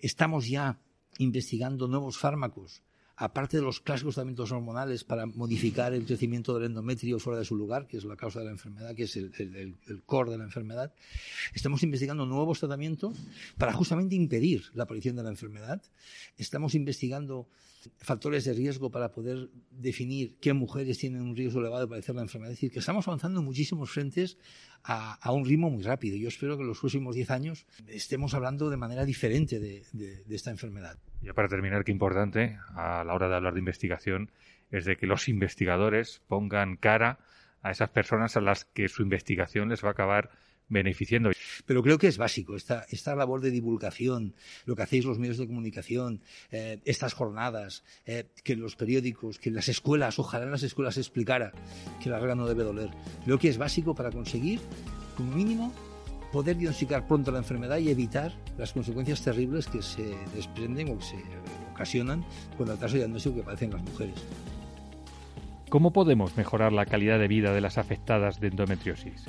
Estamos 0.00 0.48
ya 0.48 0.80
investigando 1.18 1.86
nuevos 1.86 2.18
fármacos 2.18 2.82
aparte 3.20 3.58
de 3.58 3.62
los 3.62 3.80
clásicos 3.80 4.14
tratamientos 4.14 4.50
hormonales 4.50 5.04
para 5.04 5.26
modificar 5.26 5.92
el 5.92 6.06
crecimiento 6.06 6.54
del 6.54 6.70
endometrio 6.70 7.18
fuera 7.18 7.38
de 7.38 7.44
su 7.44 7.54
lugar, 7.54 7.86
que 7.86 7.98
es 7.98 8.04
la 8.04 8.16
causa 8.16 8.38
de 8.38 8.46
la 8.46 8.50
enfermedad, 8.50 8.94
que 8.94 9.02
es 9.02 9.14
el, 9.14 9.74
core 10.06 10.30
de 10.30 10.38
la 10.38 10.44
enfermedad, 10.44 10.94
estamos 11.52 11.82
investigando 11.82 12.24
nuevos 12.24 12.60
tratamientos 12.60 13.18
para 13.58 13.74
justamente 13.74 14.14
impedir 14.14 14.64
la 14.72 14.84
aparición 14.84 15.16
de 15.16 15.22
la 15.22 15.28
enfermedad. 15.28 15.82
Estamos 16.38 16.74
investigando 16.74 17.46
factores 17.98 18.44
de 18.44 18.54
riesgo 18.54 18.90
para 18.90 19.12
poder 19.12 19.50
definir 19.70 20.36
qué 20.40 20.54
mujeres 20.54 20.96
tienen 20.96 21.20
un 21.20 21.36
riesgo 21.36 21.60
elevado 21.60 21.82
de 21.82 21.88
padecer 21.88 22.14
la 22.14 22.22
enfermedad. 22.22 22.52
Es 22.52 22.56
decir, 22.56 22.72
que 22.72 22.78
estamos 22.78 23.06
avanzando 23.06 23.40
en 23.40 23.44
muchísimos 23.44 23.90
frentes 23.90 24.38
a, 24.82 25.30
un 25.30 25.44
ritmo 25.44 25.68
muy 25.68 25.82
rápido. 25.82 26.16
Yo 26.16 26.28
espero 26.28 26.56
que 26.56 26.62
en 26.62 26.68
los 26.68 26.78
próximos 26.78 27.14
10 27.14 27.30
años 27.30 27.66
estemos 27.86 28.32
hablando 28.32 28.70
de 28.70 28.78
manera 28.78 29.04
diferente 29.04 29.60
de, 29.60 29.84
de 29.92 30.34
esta 30.34 30.50
enfermedad. 30.50 30.98
Ya 31.22 31.34
para 31.34 31.48
terminar, 31.48 31.84
qué 31.84 31.92
importante 31.92 32.58
a 32.74 33.04
la 33.04 33.14
hora 33.14 33.28
de 33.28 33.36
hablar 33.36 33.54
de 33.54 33.60
investigación 33.60 34.30
es 34.70 34.84
de 34.84 34.96
que 34.96 35.06
los 35.06 35.28
investigadores 35.28 36.22
pongan 36.28 36.76
cara 36.76 37.18
a 37.62 37.70
esas 37.70 37.90
personas 37.90 38.36
a 38.36 38.40
las 38.40 38.64
que 38.64 38.88
su 38.88 39.02
investigación 39.02 39.68
les 39.68 39.84
va 39.84 39.88
a 39.88 39.92
acabar 39.92 40.30
beneficiando. 40.68 41.30
Pero 41.66 41.82
creo 41.82 41.98
que 41.98 42.06
es 42.06 42.16
básico 42.16 42.56
esta, 42.56 42.86
esta 42.88 43.14
labor 43.14 43.40
de 43.40 43.50
divulgación, 43.50 44.34
lo 44.64 44.76
que 44.76 44.82
hacéis 44.82 45.04
los 45.04 45.18
medios 45.18 45.36
de 45.36 45.46
comunicación, 45.46 46.22
eh, 46.52 46.80
estas 46.84 47.12
jornadas, 47.12 47.84
eh, 48.06 48.24
que 48.44 48.56
los 48.56 48.76
periódicos, 48.76 49.38
que 49.38 49.50
las 49.50 49.68
escuelas, 49.68 50.18
ojalá 50.18 50.44
en 50.44 50.52
las 50.52 50.62
escuelas 50.62 50.94
se 50.94 51.00
explicara 51.00 51.52
que 52.02 52.08
la 52.08 52.18
regla 52.18 52.36
no 52.36 52.46
debe 52.46 52.62
doler. 52.62 52.90
Creo 53.24 53.38
que 53.38 53.48
es 53.48 53.58
básico 53.58 53.94
para 53.94 54.10
conseguir, 54.10 54.60
como 55.16 55.34
mínimo, 55.34 55.74
poder 56.32 56.56
diagnosticar 56.56 57.06
pronto 57.06 57.30
la 57.30 57.38
enfermedad 57.38 57.78
y 57.78 57.90
evitar 57.90 58.32
las 58.58 58.72
consecuencias 58.72 59.22
terribles 59.22 59.66
que 59.66 59.82
se 59.82 60.14
desprenden 60.34 60.90
o 60.90 60.98
que 60.98 61.04
se 61.04 61.16
ocasionan 61.72 62.24
con 62.56 62.68
el 62.68 62.74
atraso 62.74 62.96
diagnóstico 62.96 63.36
que 63.36 63.42
padecen 63.42 63.70
las 63.70 63.82
mujeres. 63.82 64.24
¿Cómo 65.68 65.92
podemos 65.92 66.36
mejorar 66.36 66.72
la 66.72 66.86
calidad 66.86 67.18
de 67.18 67.28
vida 67.28 67.52
de 67.52 67.60
las 67.60 67.78
afectadas 67.78 68.40
de 68.40 68.48
endometriosis? 68.48 69.26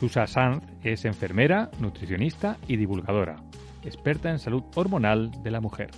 Susa 0.00 0.26
Sanz 0.26 0.64
es 0.82 1.04
enfermera, 1.04 1.70
nutricionista 1.80 2.56
y 2.66 2.76
divulgadora, 2.76 3.36
experta 3.84 4.30
en 4.30 4.38
salud 4.38 4.62
hormonal 4.74 5.30
de 5.42 5.50
la 5.50 5.60
mujer 5.60 5.90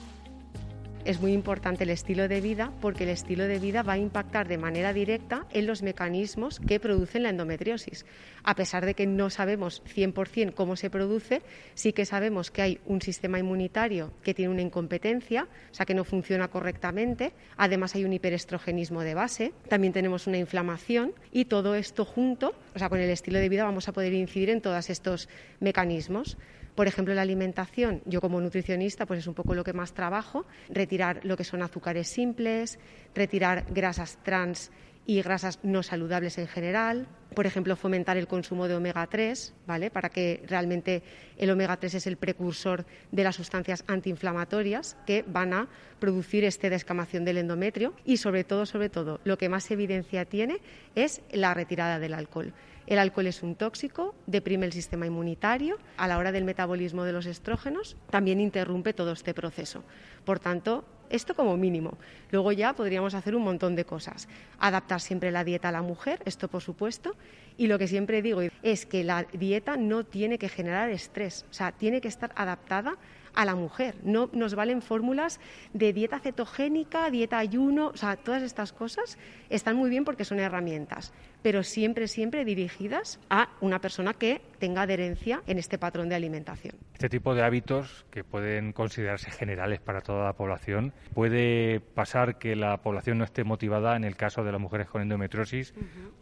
es 1.08 1.22
muy 1.22 1.32
importante 1.32 1.84
el 1.84 1.90
estilo 1.90 2.28
de 2.28 2.42
vida 2.42 2.70
porque 2.82 3.04
el 3.04 3.08
estilo 3.08 3.44
de 3.44 3.58
vida 3.58 3.82
va 3.82 3.94
a 3.94 3.98
impactar 3.98 4.46
de 4.46 4.58
manera 4.58 4.92
directa 4.92 5.46
en 5.54 5.66
los 5.66 5.82
mecanismos 5.82 6.60
que 6.60 6.78
producen 6.80 7.22
la 7.22 7.30
endometriosis. 7.30 8.04
A 8.44 8.54
pesar 8.54 8.84
de 8.84 8.92
que 8.92 9.06
no 9.06 9.30
sabemos 9.30 9.82
100% 9.86 10.52
cómo 10.52 10.76
se 10.76 10.90
produce, 10.90 11.40
sí 11.72 11.94
que 11.94 12.04
sabemos 12.04 12.50
que 12.50 12.60
hay 12.60 12.80
un 12.84 13.00
sistema 13.00 13.38
inmunitario 13.38 14.12
que 14.22 14.34
tiene 14.34 14.52
una 14.52 14.60
incompetencia, 14.60 15.48
o 15.70 15.74
sea 15.74 15.86
que 15.86 15.94
no 15.94 16.04
funciona 16.04 16.48
correctamente. 16.48 17.32
Además 17.56 17.94
hay 17.94 18.04
un 18.04 18.12
hiperestrogenismo 18.12 19.00
de 19.00 19.14
base, 19.14 19.54
también 19.66 19.94
tenemos 19.94 20.26
una 20.26 20.36
inflamación 20.36 21.14
y 21.32 21.46
todo 21.46 21.74
esto 21.74 22.04
junto, 22.04 22.52
o 22.74 22.78
sea, 22.78 22.90
con 22.90 23.00
el 23.00 23.08
estilo 23.08 23.38
de 23.38 23.48
vida 23.48 23.64
vamos 23.64 23.88
a 23.88 23.92
poder 23.92 24.12
incidir 24.12 24.50
en 24.50 24.60
todos 24.60 24.90
estos 24.90 25.30
mecanismos. 25.58 26.36
Por 26.78 26.86
ejemplo, 26.86 27.12
la 27.12 27.22
alimentación, 27.22 28.02
yo 28.04 28.20
como 28.20 28.40
nutricionista, 28.40 29.04
pues 29.04 29.18
es 29.18 29.26
un 29.26 29.34
poco 29.34 29.52
lo 29.52 29.64
que 29.64 29.72
más 29.72 29.94
trabajo, 29.94 30.46
retirar 30.68 31.18
lo 31.24 31.36
que 31.36 31.42
son 31.42 31.60
azúcares 31.60 32.06
simples, 32.06 32.78
retirar 33.16 33.64
grasas 33.70 34.16
trans 34.22 34.70
y 35.04 35.20
grasas 35.20 35.58
no 35.64 35.82
saludables 35.82 36.38
en 36.38 36.46
general. 36.46 37.08
Por 37.34 37.46
ejemplo, 37.46 37.74
fomentar 37.74 38.16
el 38.16 38.28
consumo 38.28 38.68
de 38.68 38.76
omega 38.76 39.04
3, 39.08 39.54
¿vale? 39.66 39.90
Para 39.90 40.08
que 40.08 40.44
realmente 40.46 41.02
el 41.36 41.50
omega 41.50 41.78
3 41.78 41.94
es 41.94 42.06
el 42.06 42.16
precursor 42.16 42.86
de 43.10 43.24
las 43.24 43.34
sustancias 43.34 43.82
antiinflamatorias 43.88 44.96
que 45.04 45.24
van 45.26 45.54
a 45.54 45.68
producir 45.98 46.44
esta 46.44 46.70
descamación 46.70 47.24
del 47.24 47.38
endometrio 47.38 47.92
y 48.04 48.18
sobre 48.18 48.44
todo, 48.44 48.66
sobre 48.66 48.88
todo, 48.88 49.18
lo 49.24 49.36
que 49.36 49.48
más 49.48 49.68
evidencia 49.72 50.26
tiene 50.26 50.58
es 50.94 51.22
la 51.32 51.54
retirada 51.54 51.98
del 51.98 52.14
alcohol. 52.14 52.54
El 52.88 52.98
alcohol 52.98 53.26
es 53.26 53.42
un 53.42 53.54
tóxico, 53.54 54.14
deprime 54.26 54.64
el 54.64 54.72
sistema 54.72 55.04
inmunitario, 55.04 55.76
a 55.98 56.08
la 56.08 56.16
hora 56.16 56.32
del 56.32 56.44
metabolismo 56.44 57.04
de 57.04 57.12
los 57.12 57.26
estrógenos 57.26 57.98
también 58.08 58.40
interrumpe 58.40 58.94
todo 58.94 59.12
este 59.12 59.34
proceso. 59.34 59.84
Por 60.24 60.38
tanto, 60.40 60.86
Esto 61.10 61.34
como 61.34 61.56
mínimo. 61.56 61.96
Luego 62.30 62.52
ya 62.52 62.74
podríamos 62.74 63.14
hacer 63.14 63.34
un 63.34 63.42
montón 63.42 63.74
de 63.74 63.84
cosas. 63.84 64.28
Adaptar 64.58 65.00
siempre 65.00 65.30
la 65.30 65.44
dieta 65.44 65.70
a 65.70 65.72
la 65.72 65.80
mujer, 65.80 66.20
esto 66.26 66.48
por 66.48 66.60
supuesto. 66.60 67.16
Y 67.56 67.66
lo 67.66 67.78
que 67.78 67.88
siempre 67.88 68.20
digo 68.20 68.42
es 68.62 68.84
que 68.84 69.04
la 69.04 69.24
dieta 69.32 69.76
no 69.76 70.04
tiene 70.04 70.38
que 70.38 70.48
generar 70.48 70.90
estrés, 70.90 71.46
o 71.50 71.54
sea, 71.54 71.72
tiene 71.72 72.00
que 72.00 72.08
estar 72.08 72.32
adaptada 72.36 72.96
a 73.38 73.44
la 73.44 73.54
mujer. 73.54 73.94
No 74.02 74.28
nos 74.32 74.56
valen 74.56 74.82
fórmulas 74.82 75.38
de 75.72 75.92
dieta 75.92 76.18
cetogénica, 76.18 77.08
dieta 77.08 77.38
ayuno, 77.38 77.92
o 77.94 77.96
sea, 77.96 78.16
todas 78.16 78.42
estas 78.42 78.72
cosas 78.72 79.16
están 79.48 79.76
muy 79.76 79.90
bien 79.90 80.04
porque 80.04 80.24
son 80.24 80.40
herramientas, 80.40 81.12
pero 81.40 81.62
siempre, 81.62 82.08
siempre 82.08 82.44
dirigidas 82.44 83.20
a 83.30 83.50
una 83.60 83.80
persona 83.80 84.12
que 84.12 84.42
tenga 84.58 84.82
adherencia 84.82 85.40
en 85.46 85.60
este 85.60 85.78
patrón 85.78 86.08
de 86.08 86.16
alimentación. 86.16 86.74
Este 86.94 87.08
tipo 87.08 87.32
de 87.36 87.44
hábitos, 87.44 88.06
que 88.10 88.24
pueden 88.24 88.72
considerarse 88.72 89.30
generales 89.30 89.78
para 89.78 90.00
toda 90.00 90.24
la 90.24 90.32
población, 90.32 90.92
puede 91.14 91.78
pasar 91.78 92.38
que 92.38 92.56
la 92.56 92.78
población 92.78 93.18
no 93.18 93.24
esté 93.24 93.44
motivada 93.44 93.94
en 93.94 94.02
el 94.02 94.16
caso 94.16 94.42
de 94.42 94.50
las 94.50 94.60
mujeres 94.60 94.88
con 94.88 95.00
endometriosis, 95.00 95.74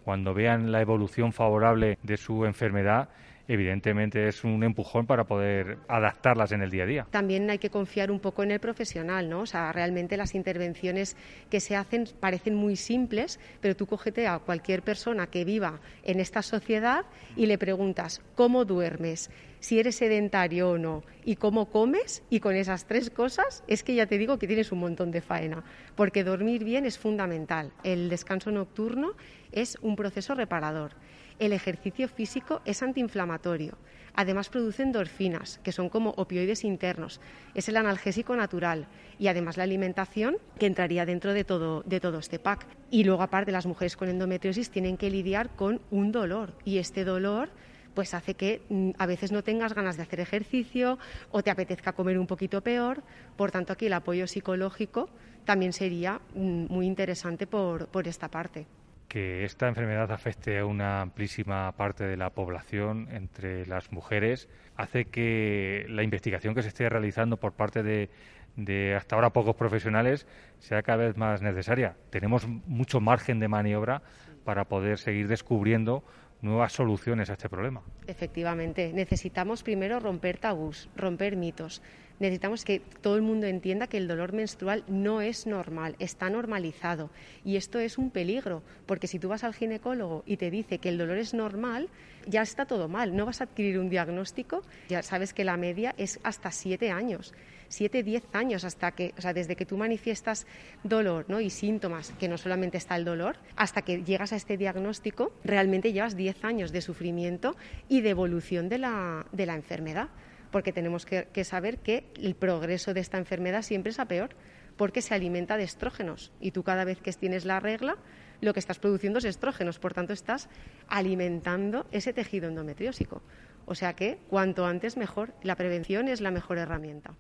cuando 0.04 0.35
vean 0.35 0.70
la 0.70 0.82
evolución 0.82 1.32
favorable 1.32 1.99
de 2.02 2.18
su 2.18 2.44
enfermedad 2.44 3.08
evidentemente 3.48 4.28
es 4.28 4.44
un 4.44 4.62
empujón 4.62 5.06
para 5.06 5.24
poder 5.24 5.78
adaptarlas 5.88 6.52
en 6.52 6.62
el 6.62 6.70
día 6.70 6.84
a 6.84 6.86
día. 6.86 7.06
También 7.10 7.48
hay 7.50 7.58
que 7.58 7.70
confiar 7.70 8.10
un 8.10 8.20
poco 8.20 8.42
en 8.42 8.50
el 8.50 8.60
profesional, 8.60 9.28
¿no? 9.28 9.40
O 9.40 9.46
sea, 9.46 9.72
realmente 9.72 10.16
las 10.16 10.34
intervenciones 10.34 11.16
que 11.50 11.60
se 11.60 11.76
hacen 11.76 12.08
parecen 12.20 12.54
muy 12.54 12.76
simples, 12.76 13.38
pero 13.60 13.76
tú 13.76 13.86
cógete 13.86 14.26
a 14.26 14.38
cualquier 14.38 14.82
persona 14.82 15.26
que 15.28 15.44
viva 15.44 15.80
en 16.02 16.20
esta 16.20 16.42
sociedad 16.42 17.04
y 17.36 17.46
le 17.46 17.58
preguntas 17.58 18.20
cómo 18.34 18.64
duermes, 18.64 19.30
si 19.60 19.78
eres 19.80 19.96
sedentario 19.96 20.70
o 20.70 20.78
no 20.78 21.02
y 21.24 21.36
cómo 21.36 21.70
comes 21.70 22.22
y 22.30 22.40
con 22.40 22.54
esas 22.54 22.86
tres 22.86 23.10
cosas 23.10 23.64
es 23.66 23.82
que 23.82 23.94
ya 23.94 24.06
te 24.06 24.18
digo 24.18 24.38
que 24.38 24.46
tienes 24.46 24.70
un 24.70 24.80
montón 24.80 25.10
de 25.10 25.20
faena, 25.20 25.64
porque 25.96 26.24
dormir 26.24 26.62
bien 26.62 26.84
es 26.86 26.98
fundamental. 26.98 27.72
El 27.82 28.08
descanso 28.08 28.50
nocturno 28.50 29.14
es 29.52 29.76
un 29.80 29.96
proceso 29.96 30.34
reparador. 30.34 30.92
El 31.38 31.52
ejercicio 31.52 32.08
físico 32.08 32.62
es 32.64 32.82
antiinflamatorio. 32.82 33.76
Además 34.14 34.48
produce 34.48 34.82
endorfinas, 34.82 35.58
que 35.58 35.70
son 35.70 35.90
como 35.90 36.10
opioides 36.16 36.64
internos. 36.64 37.20
Es 37.54 37.68
el 37.68 37.76
analgésico 37.76 38.34
natural 38.34 38.88
y 39.18 39.28
además 39.28 39.58
la 39.58 39.64
alimentación 39.64 40.38
que 40.58 40.64
entraría 40.64 41.04
dentro 41.04 41.34
de 41.34 41.44
todo, 41.44 41.84
este 42.18 42.38
pack. 42.38 42.66
Y 42.90 43.04
luego 43.04 43.22
aparte 43.22 43.52
las 43.52 43.66
mujeres 43.66 43.98
con 43.98 44.08
endometriosis 44.08 44.70
tienen 44.70 44.96
que 44.96 45.10
lidiar 45.10 45.50
con 45.54 45.82
un 45.90 46.10
dolor 46.10 46.54
y 46.64 46.78
este 46.78 47.04
dolor 47.04 47.50
pues 47.92 48.14
hace 48.14 48.34
que 48.34 48.62
mm, 48.68 48.90
a 48.98 49.06
veces 49.06 49.32
no 49.32 49.42
tengas 49.42 49.74
ganas 49.74 49.98
de 49.98 50.04
hacer 50.04 50.20
ejercicio 50.20 50.98
o 51.30 51.42
te 51.42 51.50
apetezca 51.50 51.92
comer 51.92 52.18
un 52.18 52.26
poquito 52.26 52.62
peor. 52.62 53.02
Por 53.36 53.50
tanto, 53.50 53.74
aquí 53.74 53.86
el 53.86 53.92
apoyo 53.92 54.26
psicológico 54.26 55.10
también 55.44 55.74
sería 55.74 56.20
mm, 56.34 56.72
muy 56.72 56.86
interesante 56.86 57.46
por, 57.46 57.88
por 57.88 58.08
esta 58.08 58.30
parte 58.30 58.66
que 59.08 59.44
esta 59.44 59.68
enfermedad 59.68 60.10
afecte 60.10 60.58
a 60.58 60.66
una 60.66 61.00
amplísima 61.00 61.72
parte 61.72 62.04
de 62.04 62.16
la 62.16 62.30
población 62.30 63.08
entre 63.10 63.66
las 63.66 63.92
mujeres 63.92 64.48
hace 64.76 65.06
que 65.06 65.86
la 65.88 66.02
investigación 66.02 66.54
que 66.54 66.62
se 66.62 66.68
esté 66.68 66.88
realizando 66.88 67.36
por 67.36 67.52
parte 67.52 67.82
de, 67.82 68.94
hasta 68.94 69.16
ahora 69.16 69.30
pocos 69.30 69.54
profesionales 69.54 70.26
sea 70.58 70.82
cada 70.82 71.04
vez 71.04 71.16
más 71.16 71.42
necesaria. 71.42 71.96
Tenemos 72.10 72.46
mucho 72.46 73.00
margen 73.00 73.38
de 73.38 73.48
maniobra 73.48 74.02
para 74.44 74.64
poder 74.64 74.98
seguir 74.98 75.28
descubriendo 75.28 76.04
nuevas 76.46 76.72
soluciones 76.72 77.28
a 77.28 77.34
este 77.34 77.48
problema. 77.48 77.82
Efectivamente, 78.06 78.92
necesitamos 78.92 79.62
primero 79.62 80.00
romper 80.00 80.38
tabús, 80.38 80.88
romper 80.96 81.36
mitos 81.36 81.82
necesitamos 82.18 82.64
que 82.64 82.80
todo 82.80 83.16
el 83.16 83.22
mundo 83.22 83.46
entienda 83.46 83.86
que 83.86 83.96
el 83.96 84.08
dolor 84.08 84.32
menstrual 84.32 84.84
no 84.88 85.20
es 85.20 85.46
normal, 85.46 85.96
está 85.98 86.30
normalizado. 86.30 87.10
Y 87.44 87.56
esto 87.56 87.78
es 87.78 87.98
un 87.98 88.10
peligro, 88.10 88.62
porque 88.86 89.06
si 89.06 89.18
tú 89.18 89.28
vas 89.28 89.44
al 89.44 89.54
ginecólogo 89.54 90.22
y 90.26 90.36
te 90.36 90.50
dice 90.50 90.78
que 90.78 90.88
el 90.88 90.98
dolor 90.98 91.18
es 91.18 91.34
normal, 91.34 91.88
ya 92.26 92.42
está 92.42 92.66
todo 92.66 92.88
mal. 92.88 93.14
No 93.14 93.26
vas 93.26 93.40
a 93.40 93.44
adquirir 93.44 93.78
un 93.78 93.90
diagnóstico, 93.90 94.62
ya 94.88 95.02
sabes 95.02 95.32
que 95.32 95.44
la 95.44 95.56
media 95.56 95.94
es 95.98 96.20
hasta 96.22 96.50
siete 96.50 96.90
años. 96.90 97.34
Siete, 97.68 98.02
diez 98.02 98.25
años 98.32 98.64
hasta 98.64 98.92
que, 98.92 99.14
o 99.18 99.20
sea, 99.20 99.32
desde 99.32 99.56
que 99.56 99.66
tú 99.66 99.76
manifiestas 99.76 100.47
dolor 100.82 101.26
¿no? 101.28 101.40
y 101.40 101.50
síntomas, 101.50 102.12
que 102.19 102.28
no 102.28 102.38
solamente 102.38 102.78
está 102.78 102.97
el 102.97 103.04
dolor, 103.04 103.36
hasta 103.56 103.82
que 103.82 104.02
llegas 104.02 104.32
a 104.32 104.36
este 104.36 104.56
diagnóstico, 104.56 105.32
realmente 105.45 105.93
llevas 105.93 106.17
diez 106.17 106.45
años 106.45 106.73
de 106.73 106.80
sufrimiento 106.80 107.56
y 107.88 108.00
de 108.00 108.10
evolución 108.10 108.69
de 108.69 108.78
la, 108.78 109.26
de 109.32 109.47
la 109.47 109.54
enfermedad 109.54 110.08
porque 110.50 110.73
tenemos 110.73 111.04
que, 111.04 111.45
saber 111.45 111.78
que 111.78 112.10
el 112.17 112.34
progreso 112.34 112.95
de 112.95 113.00
esta 113.00 113.19
enfermedad 113.19 113.60
siempre 113.60 113.90
es 113.90 113.99
a 113.99 114.06
peor, 114.06 114.30
porque 114.76 115.02
se 115.02 115.14
alimenta 115.14 115.56
de 115.56 115.64
estrógenos 115.64 116.32
y 116.40 116.50
tú 116.52 116.62
cada 116.62 116.84
vez 116.84 117.00
que 117.00 117.12
tienes 117.12 117.45
la 117.45 117.60
regla 117.60 117.97
lo 118.40 118.52
que 118.52 118.60
estás 118.60 118.78
produciendo 118.78 119.19
es 119.19 119.25
estrógenos, 119.25 119.78
por 119.78 119.95
tanto 119.95 120.12
estás 120.12 120.49
alimentando 120.88 121.86
ese 121.90 122.12
tejido 122.12 122.49
endometriósico. 122.49 123.23
O 123.64 123.75
sea 123.75 123.95
que 123.95 124.19
cuanto 124.28 124.67
antes 124.67 124.97
mejor, 124.97 125.34
la 125.43 125.56
prevención 125.56 126.08
es 126.08 126.21
la 126.21 126.30
mejor 126.30 126.58
herramienta. 126.58 127.14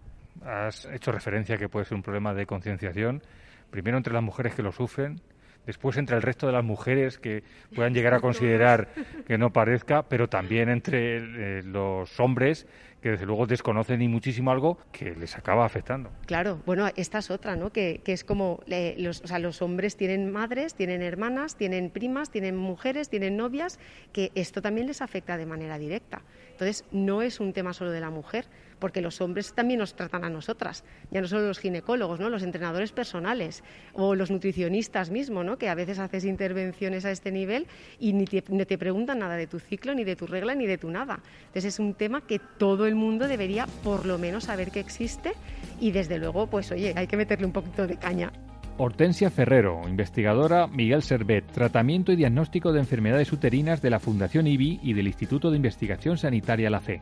Has 0.46 0.86
hecho 0.86 1.10
referencia 1.10 1.56
a 1.56 1.58
que 1.58 1.68
puede 1.68 1.86
ser 1.86 1.96
un 1.96 2.02
problema 2.02 2.32
de 2.32 2.46
concienciación, 2.46 3.22
primero 3.70 3.96
entre 3.96 4.12
las 4.12 4.22
mujeres 4.22 4.54
que 4.54 4.62
lo 4.62 4.70
sufren, 4.70 5.20
después 5.66 5.96
entre 5.96 6.16
el 6.16 6.22
resto 6.22 6.46
de 6.46 6.52
las 6.52 6.64
mujeres 6.64 7.18
que 7.18 7.42
puedan 7.74 7.92
llegar 7.92 8.14
a 8.14 8.20
considerar 8.20 8.88
que 9.26 9.38
no 9.38 9.52
parezca, 9.52 10.04
pero 10.04 10.28
también 10.28 10.68
entre 10.68 11.16
eh, 11.58 11.62
los 11.64 12.20
hombres 12.20 12.66
que 13.02 13.10
desde 13.10 13.26
luego 13.26 13.46
desconocen 13.46 14.00
y 14.02 14.08
muchísimo 14.08 14.50
algo 14.50 14.78
que 14.90 15.14
les 15.14 15.36
acaba 15.36 15.64
afectando. 15.64 16.10
Claro, 16.26 16.60
bueno, 16.64 16.88
esta 16.96 17.18
es 17.18 17.30
otra, 17.30 17.54
¿no? 17.54 17.70
Que, 17.70 18.00
es 18.04 18.24
como 18.24 18.60
eh, 18.68 18.94
los, 18.98 19.20
o 19.20 19.26
sea, 19.26 19.38
los 19.38 19.62
hombres 19.62 19.96
tienen 19.96 20.32
madres, 20.32 20.74
tienen 20.74 21.02
hermanas, 21.02 21.56
tienen 21.56 21.90
primas, 21.90 22.30
tienen 22.30 22.56
mujeres, 22.56 23.08
tienen 23.08 23.36
novias, 23.36 23.78
que 24.12 24.32
esto 24.34 24.62
también 24.62 24.86
les 24.86 25.02
afecta 25.02 25.36
de 25.36 25.46
manera 25.46 25.78
directa. 25.78 26.22
Entonces, 26.52 26.84
no 26.90 27.22
es 27.22 27.38
un 27.38 27.52
tema 27.52 27.74
solo 27.74 27.90
de 27.90 28.00
la 28.00 28.10
mujer, 28.10 28.46
porque 28.78 29.00
los 29.00 29.20
hombres 29.20 29.52
también 29.52 29.80
nos 29.80 29.94
tratan 29.94 30.24
a 30.24 30.30
nosotras, 30.30 30.84
ya 31.10 31.20
no 31.20 31.28
solo 31.28 31.46
los 31.46 31.58
ginecólogos, 31.58 32.20
¿no? 32.20 32.30
los 32.30 32.42
entrenadores 32.42 32.92
personales 32.92 33.62
o 33.92 34.14
los 34.14 34.30
nutricionistas 34.30 35.10
mismos, 35.10 35.44
¿no? 35.44 35.58
que 35.58 35.68
a 35.68 35.74
veces 35.74 35.98
haces 35.98 36.24
intervenciones 36.24 37.04
a 37.04 37.10
este 37.10 37.30
nivel 37.30 37.66
y 37.98 38.12
ni 38.12 38.24
te, 38.24 38.42
te 38.42 38.78
preguntan 38.78 39.18
nada 39.18 39.36
de 39.36 39.46
tu 39.46 39.58
ciclo, 39.58 39.94
ni 39.94 40.04
de 40.04 40.16
tu 40.16 40.26
regla, 40.26 40.54
ni 40.54 40.66
de 40.66 40.78
tu 40.78 40.90
nada. 40.90 41.20
Entonces 41.46 41.64
es 41.66 41.78
un 41.78 41.94
tema 41.94 42.20
que 42.26 42.38
todo 42.58 42.86
el 42.86 42.94
mundo 42.94 43.28
debería 43.28 43.66
por 43.82 44.06
lo 44.06 44.18
menos 44.18 44.44
saber 44.44 44.70
que 44.70 44.80
existe 44.80 45.32
y 45.80 45.90
desde 45.92 46.18
luego, 46.18 46.46
pues 46.46 46.70
oye, 46.72 46.92
hay 46.96 47.06
que 47.06 47.16
meterle 47.16 47.46
un 47.46 47.52
poquito 47.52 47.86
de 47.86 47.96
caña. 47.96 48.32
Hortensia 48.78 49.30
Ferrero, 49.30 49.80
investigadora 49.88 50.66
Miguel 50.66 51.02
Servet, 51.02 51.46
tratamiento 51.46 52.12
y 52.12 52.16
diagnóstico 52.16 52.72
de 52.72 52.80
enfermedades 52.80 53.32
uterinas 53.32 53.80
de 53.80 53.88
la 53.88 54.00
Fundación 54.00 54.46
IBI 54.46 54.80
y 54.82 54.92
del 54.92 55.06
Instituto 55.06 55.50
de 55.50 55.56
Investigación 55.56 56.18
Sanitaria 56.18 56.68
La 56.68 56.80
Fe. 56.80 57.00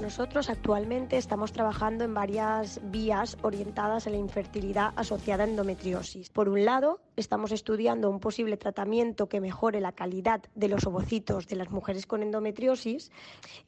Nosotros 0.00 0.50
actualmente 0.50 1.16
estamos 1.16 1.52
trabajando 1.52 2.04
en 2.04 2.12
varias 2.12 2.80
vías 2.90 3.38
orientadas 3.42 4.06
a 4.06 4.10
la 4.10 4.18
infertilidad 4.18 4.92
asociada 4.94 5.44
a 5.44 5.46
endometriosis. 5.46 6.28
Por 6.28 6.48
un 6.50 6.64
lado, 6.64 7.00
estamos 7.16 7.50
estudiando 7.50 8.10
un 8.10 8.20
posible 8.20 8.56
tratamiento 8.58 9.28
que 9.28 9.40
mejore 9.40 9.80
la 9.80 9.92
calidad 9.92 10.42
de 10.54 10.68
los 10.68 10.86
ovocitos 10.86 11.46
de 11.46 11.56
las 11.56 11.70
mujeres 11.70 12.06
con 12.06 12.22
endometriosis. 12.22 13.10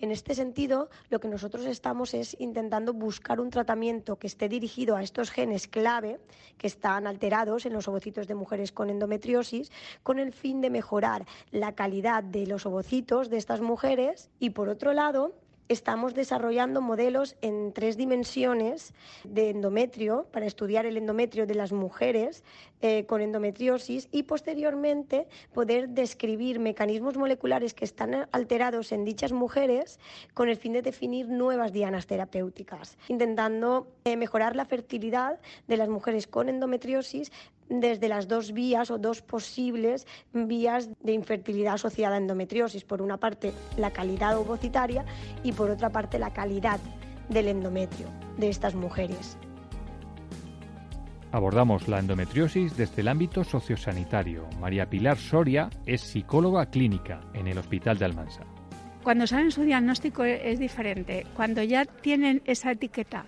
En 0.01 0.11
este 0.11 0.35
sentido, 0.35 0.91
lo 1.09 1.19
que 1.19 1.29
nosotros 1.29 1.65
estamos 1.65 2.13
es 2.13 2.37
intentando 2.39 2.93
buscar 2.93 3.41
un 3.41 3.51
tratamiento 3.51 4.17
que 4.17 4.27
esté 4.27 4.49
dirigido 4.49 4.97
a 4.97 5.03
estos 5.03 5.31
genes 5.31 5.67
clave 5.67 6.21
que 6.59 6.67
están 6.67 7.07
alterados 7.07 7.65
en 7.65 7.73
los 7.73 7.89
ovocitos 7.89 8.27
de 8.27 8.35
mujeres 8.35 8.71
con 8.71 8.91
endometriosis 8.91 9.73
con 10.03 10.19
el 10.19 10.33
fin 10.33 10.61
de 10.61 10.71
mejorar 10.71 11.25
la 11.53 11.75
calidad 11.75 12.23
de 12.23 12.47
los 12.47 12.67
ovocitos 12.67 13.31
de 13.31 13.39
estas 13.39 13.61
mujeres 13.61 14.31
y 14.39 14.51
por 14.51 14.69
otro 14.69 14.93
lado 14.93 15.33
estamos 15.69 16.15
desarrollando 16.15 16.81
modelos 16.81 17.37
en 17.43 17.73
tres 17.73 17.97
dimensiones 17.97 18.95
de 19.25 19.51
endometrio 19.51 20.27
para 20.33 20.47
estudiar 20.47 20.87
el 20.87 20.97
endometrio 20.97 21.47
de 21.47 21.55
las 21.55 21.73
mujeres 21.73 22.43
eh, 22.81 23.05
con 23.07 23.21
endometriosis 23.21 24.09
y 24.11 24.23
posteriormente 24.23 25.27
poder 25.53 25.91
describir 25.91 26.59
mecanismos 26.59 27.17
moleculares 27.17 27.75
que 27.75 27.85
están 27.85 28.29
alterados 28.33 28.93
en 28.93 29.05
dichas 29.05 29.33
mujeres 29.33 29.99
con 30.33 30.49
el 30.49 30.57
fin 30.57 30.73
de 30.73 30.83
definir 30.83 31.29
nuevas 31.29 31.73
dianas 31.73 32.07
terapéuticas, 32.07 32.97
intentando 33.09 33.89
eh, 34.05 34.17
mejorar 34.17 34.57
la 34.57 34.65
fertilidad 34.65 35.41
de 35.67 35.77
las 35.77 35.89
mujeres 35.89 36.27
con 36.27 36.49
endometriosis 36.49 37.33
desde 37.69 38.09
las 38.09 38.29
dos 38.29 38.53
vías 38.53 38.91
o 38.91 38.99
dos 38.99 39.23
posibles 39.23 40.07
vías 40.33 40.91
de 41.03 41.13
infertilidad 41.13 41.75
asociada 41.75 42.17
a 42.17 42.19
endometriosis. 42.19 42.85
Por 42.85 43.03
una 43.03 43.19
parte, 43.19 43.53
la 43.77 43.91
calidad 43.91 44.39
ovocitaria 44.39 45.05
y 45.43 45.53
por 45.53 45.71
otra 45.71 45.91
parte, 45.91 46.19
la 46.19 46.33
calidad 46.33 46.81
del 47.29 47.49
endometrio 47.49 48.09
de 48.37 48.49
estas 48.49 48.75
mujeres. 48.75 49.37
Abordamos 51.31 51.89
la 51.89 51.99
endometriosis 51.99 52.75
desde 52.77 53.03
el 53.03 53.09
ámbito 53.09 53.45
sociosanitario. 53.45 54.49
María 54.61 54.89
Pilar 54.89 55.19
Soria 55.19 55.69
es 55.85 56.01
psicóloga 56.01 56.67
clínica 56.67 57.21
en 57.35 57.49
el 57.49 57.59
Hospital 57.59 57.99
de 57.99 58.07
Almansa. 58.07 58.45
Cuando 59.09 59.27
saben 59.27 59.51
su 59.51 59.63
diagnóstico 59.63 60.23
e, 60.23 60.53
es, 60.53 60.59
diferente. 60.59 61.25
Cuando 61.35 61.63
ya 61.63 61.87
tienen 61.87 62.43
esa 62.45 62.73
etiqueta, 62.73 63.25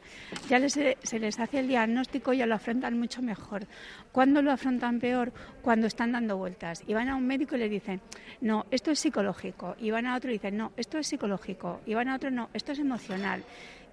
ya 0.46 0.60
se 0.68 1.18
les 1.18 1.40
hace 1.40 1.58
el 1.58 1.68
diagnóstico, 1.68 2.34
ya 2.34 2.44
lo 2.44 2.54
afrontan 2.54 2.98
mucho 2.98 3.22
mejor. 3.22 3.66
¿Cuándo 4.12 4.42
lo 4.42 4.52
afrontan 4.52 5.00
peor? 5.00 5.32
Cuando 5.62 5.86
están 5.86 6.12
dando 6.12 6.36
vueltas. 6.36 6.82
Y 6.86 6.92
van 6.92 7.08
a 7.08 7.16
un 7.16 7.26
médico 7.26 7.56
y 7.56 7.60
le 7.60 7.70
dicen, 7.70 8.02
no, 8.42 8.66
esto 8.70 8.90
es 8.90 8.98
psicológico. 8.98 9.74
Y 9.80 9.90
van 9.90 10.06
a 10.06 10.16
otro 10.16 10.28
y 10.28 10.34
dicen, 10.34 10.58
no, 10.58 10.72
esto 10.76 10.98
es 10.98 11.06
psicológico. 11.06 11.80
Y 11.86 11.94
van 11.94 12.10
a 12.10 12.16
otro, 12.16 12.30
no, 12.30 12.50
esto 12.52 12.72
es 12.72 12.78
emocional. 12.78 13.42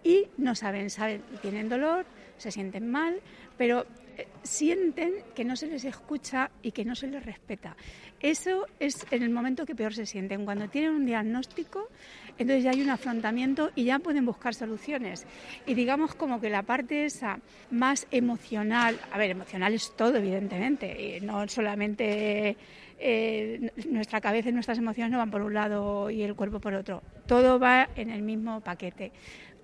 Y 0.03 0.25
no 0.35 0.55
saben, 0.55 0.89
saben, 0.89 1.21
tienen 1.41 1.69
dolor, 1.69 2.05
se 2.37 2.51
sienten 2.51 2.91
mal, 2.91 3.21
pero 3.57 3.83
eh, 3.83 4.06
sienten 4.43 5.13
que 5.35 5.45
no 5.45 5.55
se 5.55 5.67
les 5.67 5.85
escucha 5.85 6.49
y 6.61 6.71
que 6.71 6.85
no 6.85 6.95
se 6.95 7.07
les 7.07 7.25
respeta. 7.25 7.75
Eso 8.19 8.65
es 8.79 9.05
en 9.11 9.21
el 9.21 9.29
momento 9.29 9.65
que 9.65 9.75
peor 9.75 9.93
se 9.93 10.05
sienten. 10.05 10.45
Cuando 10.45 10.67
tienen 10.69 10.91
un 10.91 11.05
diagnóstico, 11.05 11.87
entonces 12.37 12.63
ya 12.63 12.71
hay 12.71 12.81
un 12.81 12.89
afrontamiento 12.89 13.71
y 13.75 13.85
ya 13.85 13.99
pueden 13.99 14.25
buscar 14.25 14.55
soluciones. 14.55 15.25
Y 15.65 15.73
digamos 15.73 16.15
como 16.15 16.39
que 16.41 16.49
la 16.49 16.63
parte 16.63 17.05
esa 17.05 17.39
más 17.69 18.07
emocional, 18.11 18.99
a 19.11 19.17
ver, 19.17 19.31
emocional 19.31 19.73
es 19.73 19.95
todo, 19.95 20.17
evidentemente, 20.17 21.17
y 21.17 21.21
no 21.21 21.47
solamente 21.47 22.57
eh, 22.99 23.71
nuestra 23.89 24.19
cabeza 24.21 24.49
y 24.49 24.53
nuestras 24.53 24.79
emociones 24.79 25.11
no 25.11 25.19
van 25.19 25.29
por 25.29 25.41
un 25.41 25.53
lado 25.53 26.09
y 26.09 26.23
el 26.23 26.35
cuerpo 26.35 26.59
por 26.59 26.73
otro. 26.73 27.03
Todo 27.27 27.59
va 27.59 27.89
en 27.95 28.09
el 28.09 28.23
mismo 28.23 28.61
paquete 28.61 29.11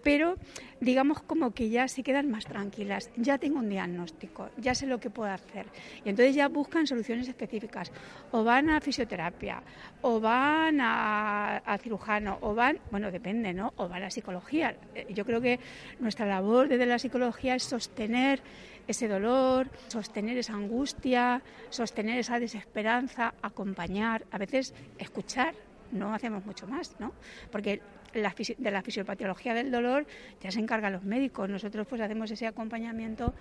pero 0.03 0.35
digamos 0.81 1.21
como 1.21 1.51
que 1.51 1.69
ya 1.69 1.87
se 1.87 2.03
quedan 2.03 2.29
más 2.29 2.45
tranquilas, 2.45 3.09
ya 3.15 3.37
tengo 3.37 3.59
un 3.59 3.69
diagnóstico, 3.69 4.49
ya 4.57 4.75
sé 4.75 4.85
lo 4.85 4.99
que 4.99 5.09
puedo 5.09 5.31
hacer. 5.31 5.65
Y 6.03 6.09
entonces 6.09 6.35
ya 6.35 6.49
buscan 6.49 6.85
soluciones 6.85 7.27
específicas, 7.27 7.91
o 8.31 8.43
van 8.43 8.69
a 8.69 8.81
fisioterapia, 8.81 9.63
o 10.01 10.19
van 10.19 10.79
a, 10.81 11.61
cirujano, 11.81 12.37
o 12.41 12.53
van, 12.53 12.79
bueno, 12.91 13.11
depende, 13.11 13.53
¿no? 13.53 13.73
O 13.77 13.87
van 13.87 14.03
a 14.03 14.11
psicología. 14.11 14.75
Eh, 14.93 15.07
yo 15.13 15.25
creo 15.25 15.39
que 15.39 15.59
nuestra 15.99 16.25
labor 16.25 16.67
desde 16.67 16.85
la 16.85 16.99
psicología 16.99 17.55
es 17.55 17.63
sostener 17.63 18.41
ese 18.85 19.07
dolor, 19.07 19.69
sostener 19.87 20.37
esa 20.37 20.53
angustia, 20.53 21.41
sostener 21.69 22.19
esa 22.19 22.39
desesperanza, 22.39 23.33
acompañar, 23.41 24.25
a 24.31 24.37
veces 24.37 24.73
escuchar, 24.97 25.55
no 25.93 26.13
hacemos 26.13 26.45
mucho 26.45 26.67
más, 26.67 26.95
¿no? 26.99 27.13
Porque 27.49 27.81
de 28.13 28.71
la 28.71 28.81
fisiopatología 28.81 29.53
del 29.53 29.71
dolor 29.71 30.05
ya 30.41 30.51
se 30.51 30.59
encargan 30.59 30.93
los 30.93 31.03
médicos. 31.03 31.49
Nosotros 31.49 31.87
pues 31.87 32.01
hacemos 32.01 32.29
ese 32.31 32.47
acompañamiento 32.47 33.33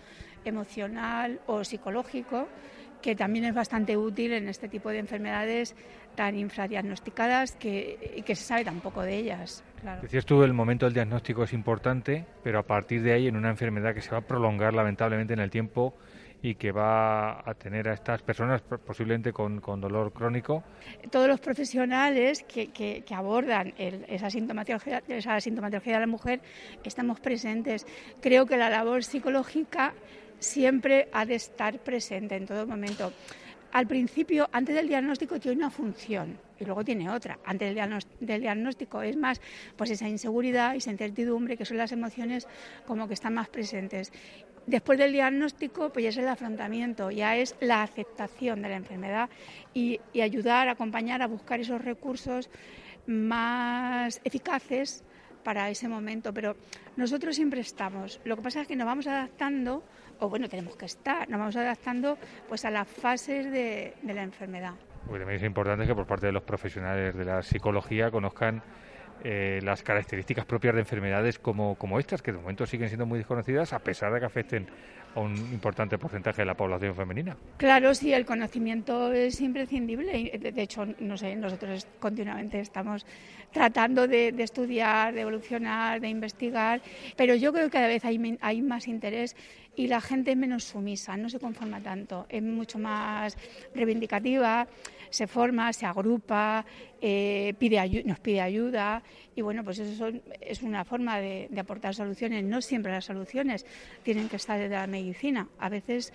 emocional 0.45 1.41
o 1.47 1.63
psicológico 1.65 2.49
que 3.03 3.17
también 3.17 3.45
es 3.45 3.55
bastante 3.55 3.97
útil 3.97 4.33
en 4.33 4.49
este 4.49 4.69
tipo 4.69 4.89
de 4.89 4.99
enfermedades 4.99 5.75
tan 6.15 6.37
infradiagnosticadas 6.39 7.53
que, 7.53 8.15
y 8.17 8.23
que 8.23 8.37
se 8.37 8.45
sabe 8.45 8.65
tan 8.65 8.81
poco 8.81 9.03
de 9.03 9.17
ellas. 9.17 9.65
Claro. 9.81 10.03
Decías 10.03 10.25
tú, 10.25 10.43
el 10.45 10.53
momento 10.53 10.87
del 10.87 10.95
diagnóstico 10.95 11.43
es 11.43 11.53
importante, 11.53 12.25
pero 12.45 12.61
a 12.61 12.63
partir 12.63 13.03
de 13.03 13.13
ahí, 13.13 13.27
en 13.27 13.37
una 13.37 13.51
enfermedad 13.51 13.95
que 13.95 14.01
se 14.01 14.11
va 14.11 14.19
a 14.19 14.21
prolongar 14.21 14.73
lamentablemente 14.73 15.33
en 15.33 15.41
el 15.41 15.51
tiempo, 15.51 15.95
y 16.43 16.57
que 16.57 16.73
va 16.73 17.49
a 17.49 17.55
tener 17.55 17.89
a 17.89 17.95
estas 17.95 18.21
personas 18.23 18.63
posiblemente 18.63 19.33
con, 19.33 19.61
dolor 19.61 20.13
crónico. 20.13 20.65
Todos 21.11 21.29
los 21.29 21.41
profesionales 21.41 22.43
que, 22.43 22.73
que, 22.73 23.05
abordan 23.15 23.73
esa, 23.79 24.29
sintomatología, 24.29 25.03
esa 25.07 25.41
sintomatología 25.41 25.95
de 25.95 26.01
la 26.01 26.07
mujer 26.07 26.41
estamos 26.83 27.21
presentes. 27.21 27.87
Creo 28.21 28.45
que 28.45 28.57
la 28.57 28.69
labor 28.69 29.05
psicológica 29.05 29.95
siempre 30.41 31.09
ha 31.13 31.25
de 31.25 31.37
estar 31.37 31.79
presente 31.79 32.35
en 32.35 32.47
todo 32.47 32.67
momento. 32.67 33.13
Al 33.73 33.87
principio, 33.87 34.49
antes 34.53 34.75
del 34.75 34.89
diagnóstico, 34.89 35.41
tiene 35.41 35.57
una 35.57 35.71
función 35.71 36.39
y 36.61 36.65
luego 36.65 36.85
tiene 36.85 37.09
otra. 37.09 37.39
Antes 37.45 37.75
del 38.21 38.41
diagnóstico 38.41 39.01
es 39.01 39.17
más 39.17 39.41
pues 39.77 39.91
esa 39.91 40.09
inseguridad, 40.09 40.77
esa 40.77 40.91
incertidumbre, 40.91 41.57
que 41.57 41.65
son 41.65 41.79
las 41.79 41.91
emociones 41.91 42.47
como 42.87 43.09
que 43.09 43.15
están 43.15 43.33
más 43.33 43.49
presentes. 43.49 44.13
Después 44.67 44.99
del 44.99 45.13
diagnóstico, 45.13 45.93
pues 45.93 46.05
ya 46.05 46.09
es 46.11 46.17
el 46.19 46.29
afrontamiento, 46.29 47.11
ya 47.11 47.37
es 47.37 47.57
la 47.61 47.83
aceptación 47.83 48.63
de 48.63 48.69
la 48.69 48.77
enfermedad 48.77 49.29
y, 49.75 50.01
ayudar, 50.21 50.69
acompañar 50.69 51.21
a 51.21 51.27
buscar 51.27 51.61
esos 51.61 51.83
recursos 51.83 52.49
más 53.07 54.21
eficaces 54.23 55.05
para 55.43 55.69
ese 55.69 55.89
momento. 55.89 56.33
Pero 56.33 56.57
nosotros 56.97 57.35
siempre 57.35 57.61
estamos. 57.61 58.21
Lo 58.25 58.37
que 58.37 58.43
pasa 58.43 58.61
es 58.63 58.69
que 58.69 58.77
nos 58.77 58.87
vamos 58.87 59.09
adaptando, 59.09 59.83
o 60.21 60.29
bueno, 60.29 60.49
tenemos 60.49 60.77
que 60.77 60.87
estar, 60.87 61.29
nos 61.29 61.41
vamos 61.41 61.57
adaptando 61.57 62.17
pues 62.49 62.65
a 62.65 62.71
las 62.71 62.87
fases 62.87 63.51
de, 63.51 63.95
de 64.01 64.15
la 64.15 64.23
enfermedad. 64.23 64.75
Porque 65.07 65.19
también 65.19 65.41
es 65.41 65.47
importante 65.47 65.87
que 65.87 65.95
por 65.95 66.07
parte 66.07 66.27
de 66.27 66.33
los 66.33 66.45
profesionales 66.45 67.17
de 67.17 67.25
la 67.25 67.43
psicología 67.43 68.13
conozcan 68.13 68.63
eh, 69.25 69.61
las 69.63 69.83
características 69.83 70.45
propias 70.45 70.75
de 70.75 70.81
enfermedades 70.81 71.39
como, 71.39 71.77
como 71.77 71.99
estas, 71.99 72.23
que 72.23 72.33
de 72.33 72.39
momento 72.39 72.67
siguen 72.67 72.89
siendo 72.89 73.07
muy 73.07 73.19
desconocidas, 73.19 73.73
a 73.73 73.79
pesar 73.79 74.13
de 74.13 74.21
que 74.21 74.27
afecten 74.27 74.67
a 75.15 75.21
un 75.21 75.35
importante 75.53 75.99
porcentaje 75.99 76.43
de 76.43 76.47
la 76.47 76.55
población 76.55 76.95
femenina. 76.95 77.37
Claro, 77.57 77.95
sí, 77.95 78.13
el 78.13 78.25
conocimiento 78.25 79.13
es 79.13 79.41
imprescindible. 79.41 80.39
De 80.39 80.63
hecho, 80.63 80.87
no 81.01 81.17
sé, 81.17 81.37
nosotros 81.37 81.87
continuamente 82.01 82.61
estamos 82.61 83.05
tratando 83.53 84.09
de, 84.09 84.29
estudiar, 84.39 85.15
de 85.15 85.21
evolucionar, 85.21 86.01
de 86.01 86.09
investigar, 86.09 86.81
pero 87.17 87.35
yo 87.35 87.53
creo 87.53 87.67
que 87.67 87.73
cada 87.73 87.89
vez 87.89 88.05
hay, 88.05 88.39
hay 88.41 88.63
más 88.63 88.89
interés 88.89 89.37
y 89.77 89.87
la 89.87 90.01
gente 90.01 90.33
es 90.33 90.37
menos 90.37 90.65
sumisa, 90.65 91.17
no 91.17 91.29
se 91.29 91.39
conforma 91.39 91.81
tanto, 91.81 92.27
es 92.29 92.43
mucho 92.43 92.79
más 92.79 93.37
reivindicativa 93.75 94.69
se 95.13 95.27
forma, 95.27 95.73
se 95.73 95.85
agrupa, 95.85 96.65
eh, 97.01 97.55
nos 98.05 98.19
pide 98.21 98.41
ayuda 98.41 99.03
y 99.37 99.43
bueno, 99.43 99.63
pues 99.63 99.79
eso 99.79 100.11
es 100.41 100.63
una 100.63 100.85
forma 100.85 101.19
de, 101.19 101.49
aportar 101.57 101.95
soluciones. 101.95 102.45
No 102.45 102.63
siempre 102.63 102.93
las 102.93 103.05
soluciones 103.05 103.67
tienen 104.03 104.29
que 104.29 104.37
estar 104.37 104.59
desde 104.59 104.75
la 104.75 104.87
medicina, 104.87 105.49
a 105.59 105.69
veces 105.69 106.13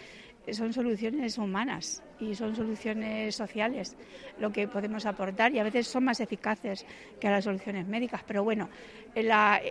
son 0.51 0.73
soluciones 0.73 1.37
humanas 1.37 2.01
y 2.19 2.33
son 2.33 2.55
soluciones 2.55 3.35
sociales 3.35 3.97
lo 4.39 4.51
que 4.51 4.67
podemos 4.67 5.05
aportar 5.05 5.53
y 5.53 5.59
a 5.59 5.63
veces 5.63 5.87
son 5.87 6.05
más 6.05 6.19
eficaces 6.19 6.85
que 7.19 7.29
las 7.29 7.43
soluciones 7.43 7.85
médicas. 7.85 8.23
Pero 8.25 8.43
bueno, 8.43 8.69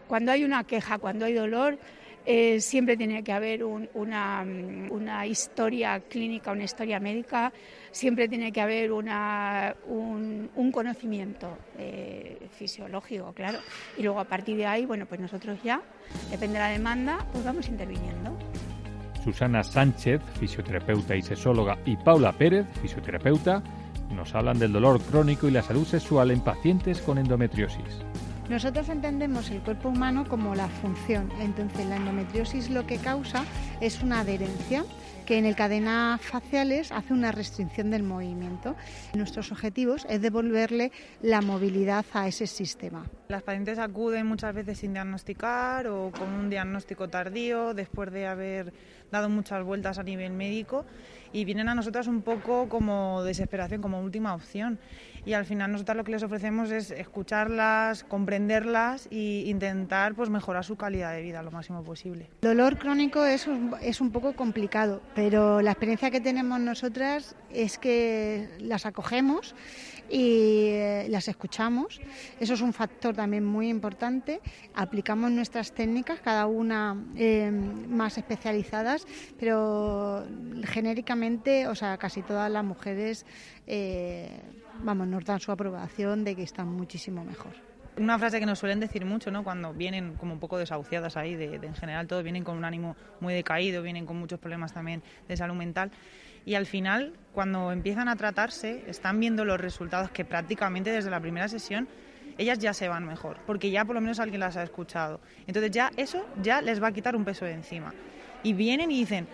cuando 0.07 0.33
hay 0.33 0.45
una 0.45 0.65
queja, 0.65 0.99
cuando 0.99 1.25
hay 1.25 1.33
dolor, 1.33 1.79
eh, 2.27 2.61
siempre 2.61 2.97
tiene 2.97 3.23
que 3.23 3.33
haber 3.33 3.63
una, 3.63 4.45
una, 4.91 5.27
historia 5.27 6.01
clínica, 6.01 6.51
una 6.51 6.65
historia 6.65 6.99
médica, 6.99 7.53
siempre 7.93 8.29
tiene 8.29 8.51
que 8.51 8.61
haber 8.61 8.91
un, 8.91 10.51
conocimiento 10.73 11.57
eh, 11.79 12.49
fisiológico, 12.51 13.33
claro. 13.33 13.61
Y 13.97 14.03
luego 14.03 14.19
a 14.19 14.25
partir 14.25 14.57
de 14.57 14.67
ahí, 14.67 14.85
bueno, 14.85 15.07
pues 15.07 15.21
nosotros 15.21 15.59
ya, 15.63 15.81
depende 16.29 16.55
de 16.55 16.65
la 16.65 16.69
demanda, 16.69 17.25
pues 17.31 17.45
vamos 17.45 17.69
interviniendo. 17.69 18.37
Susana 19.23 19.63
Sánchez, 19.63 20.21
fisioterapeuta 20.41 21.15
y 21.15 21.23
sexóloga, 21.23 21.79
y 21.85 21.97
Paula 21.97 22.33
Pérez, 22.33 22.67
fisioterapeuta, 22.83 23.63
nos 24.15 24.35
hablan 24.35 24.59
del 24.59 24.73
dolor 24.73 25.01
crónico 25.01 25.47
y 25.47 25.53
la 25.53 25.63
salud 25.63 25.87
sexual 25.87 26.33
en 26.33 26.41
pacientes 26.41 27.01
con 27.01 27.19
endometriosis. 27.19 28.03
Nosotros 28.49 28.89
entendemos 28.89 29.51
el 29.51 29.61
cuerpo 29.61 29.89
humano 29.89 30.25
como 30.29 30.55
la 30.55 30.69
función, 30.69 31.31
entonces 31.41 31.85
la 31.87 31.97
endometriosis 31.97 32.71
lo 32.71 32.87
que 32.87 32.99
causa 32.99 33.45
es 33.81 34.03
una 34.03 34.21
adherencia 34.21 34.85
que 35.27 35.39
en 35.39 35.47
el 35.47 35.57
cadena 35.57 36.19
faciales 36.23 36.93
hace 36.93 37.13
una 37.13 37.33
restricción 37.33 37.91
del 37.91 38.05
movimiento. 38.05 38.77
Nuestros 39.15 39.51
objetivos 39.51 40.07
es 40.09 40.23
devolverle 40.23 40.93
la 41.21 41.43
movilidad 41.43 42.07
a 42.13 42.29
ese 42.29 42.47
sistema. 42.47 43.05
Las 43.29 43.43
pacientes 43.43 43.79
acuden 43.81 44.25
muchas 44.27 44.55
veces 44.55 44.79
sin 44.79 44.93
diagnosticar 44.93 45.89
o 45.89 46.13
con 46.17 46.33
un 46.33 46.49
diagnóstico 46.49 47.09
tardío 47.09 47.75
después 47.75 48.13
de 48.13 48.27
haber 48.27 48.73
dado 49.11 49.29
muchas 49.29 49.65
vueltas 49.65 49.99
a 49.99 50.05
nivel 50.05 50.33
médico 50.33 50.85
y 51.33 51.45
vienen 51.45 51.69
a 51.69 51.75
nosotras 51.75 52.07
un 52.07 52.23
poco 52.23 52.69
como 52.69 53.25
desesperación, 53.25 53.83
como 53.83 54.01
última 54.01 54.33
opción 54.33 54.79
y 55.25 55.33
al 55.33 55.45
final 55.45 55.73
nosotros 55.73 55.97
lo 55.97 56.05
que 56.05 56.13
les 56.13 56.23
ofrecemos 56.23 56.71
es 56.71 56.93
escucharlas, 56.93 58.05
comprenderlas 58.05 59.09
e 59.11 59.43
intentar 59.47 60.15
pues 60.15 60.31
mejorar 60.31 60.65
su 60.65 60.77
calidad 60.77 61.13
de 61.13 61.23
vida 61.23 61.43
lo 61.43 61.51
máximo 61.51 61.83
posible. 61.83 62.31
El 62.43 62.51
dolor 62.51 62.79
crónico 62.79 63.25
es 63.25 63.49
un, 63.49 63.75
es 63.83 64.01
un 64.01 64.13
poco 64.13 64.35
complicado, 64.35 65.03
pero 65.17 65.61
la 65.63 65.73
experiencia 65.73 66.13
que 66.13 66.21
tenemos 66.21 66.61
nosotras 66.61 67.35
es 67.51 67.77
que 67.77 68.49
las 68.61 68.87
acogemos 68.87 69.57
y 70.11 70.69
eh, 70.69 71.07
las 71.09 71.29
escuchamos. 71.29 72.01
Eso 72.41 72.55
es 72.55 72.61
un 72.61 72.73
factor 72.73 73.15
también 73.15 73.45
muy 73.45 73.69
importante. 73.69 74.41
Aplicamos 74.75 75.31
nuestras 75.31 75.73
técnicas, 75.73 76.21
cada 76.21 76.47
una 76.47 76.97
eh, 77.17 77.51
más 77.51 78.19
especializadas, 78.19 79.07
pero 79.39 80.27
genéricamente, 80.65 81.67
o 81.69 81.75
sea, 81.75 81.97
casi 81.99 82.23
todas 82.23 82.51
las 82.51 82.65
mujeres 82.65 83.27
eh, 83.67 84.41
vamos, 84.83 85.07
nos 85.07 85.25
dan 85.25 85.41
su 85.41 85.53
aprobación 85.53 86.25
de 86.25 86.37
que 86.37 86.43
están 86.43 86.69
muchísimo 86.69 87.25
mejor. 87.25 87.53
Una 87.99 88.19
frase 88.19 88.39
que 88.39 88.45
nos 88.45 88.59
suelen 88.59 88.79
decir 88.79 89.07
mucho, 89.07 89.31
¿no? 89.31 89.43
Cuando 89.43 89.73
vienen 89.73 90.17
como 90.17 90.35
un 90.35 90.39
poco 90.39 90.59
desahuciadas 90.59 91.17
ahí, 91.17 91.35
de, 91.35 91.55
en 91.55 91.75
general 91.75 92.07
todos 92.07 92.23
vienen 92.23 92.45
con 92.45 92.59
un 92.59 92.65
ánimo 92.67 92.95
muy 93.21 93.33
decaído, 93.33 93.83
vienen 93.83 94.05
con 94.05 94.19
muchos 94.19 94.39
problemas 94.39 94.75
también 94.75 95.03
de 95.27 95.37
salud 95.37 95.55
mental. 95.55 95.91
Y 96.47 96.55
al 96.55 96.65
final, 96.65 97.13
cuando 97.35 97.73
empiezan 97.73 98.09
a 98.09 98.15
tratarse, 98.15 98.85
están 98.87 99.19
viendo 99.19 99.45
los 99.45 99.61
resultados 99.61 100.11
que 100.13 100.25
prácticamente 100.25 100.93
desde 100.93 101.11
la 101.11 101.21
primera 101.21 101.49
sesión 101.49 101.89
ellas 102.39 102.59
ya 102.59 102.73
se 102.73 102.87
van 102.87 103.05
mejor, 103.05 103.39
porque 103.47 103.71
ya 103.71 103.85
por 103.85 103.97
lo 103.97 104.01
menos 104.01 104.21
alguien 104.21 104.41
las 104.41 104.57
ha 104.57 104.63
escuchado. 104.63 105.21
Entonces 105.49 105.73
ya 105.73 105.91
eso 105.97 106.25
ya 106.41 106.63
les 106.63 106.81
va 106.81 106.89
a 106.89 106.93
quitar 106.93 107.17
un 107.17 107.25
peso 107.25 107.45
de 107.45 107.53
encima. 107.53 107.93
Y 108.45 108.53
vienen 108.53 108.93
y 108.93 109.01
dicen, 109.01 109.27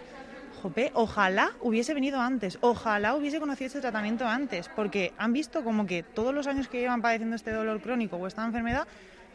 jope, 0.63 0.91
ojalá 0.95 1.51
hubiese 1.61 1.93
venido 1.93 2.19
antes, 2.19 2.59
ojalá 2.63 3.15
hubiese 3.15 3.41
conocido 3.41 3.67
este 3.67 3.81
tratamiento 3.81 4.27
antes, 4.27 4.71
porque 4.75 5.13
han 5.19 5.35
visto 5.35 5.63
como 5.65 5.85
que 5.85 6.03
todos 6.03 6.35
los 6.35 6.47
años 6.47 6.69
que 6.69 6.81
llevan 6.81 7.03
padeciendo 7.03 7.37
este 7.37 7.51
dolor 7.51 7.83
crónico 7.83 8.17
o 8.17 8.27
esta 8.27 8.43
enfermedad, 8.43 8.87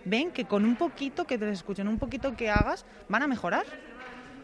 ven 0.03 0.31
que 0.31 0.45
con 0.45 0.65
un 0.65 0.77
poquito 0.77 1.25
que 1.25 1.37
te 1.37 1.45
les 1.45 1.59
escuchen, 1.59 1.87
un 1.87 1.99
poquito 1.99 2.35
que 2.35 2.49
hagas, 2.49 2.85
van 3.07 3.21
a 3.21 3.27
mejorar. 3.27 3.65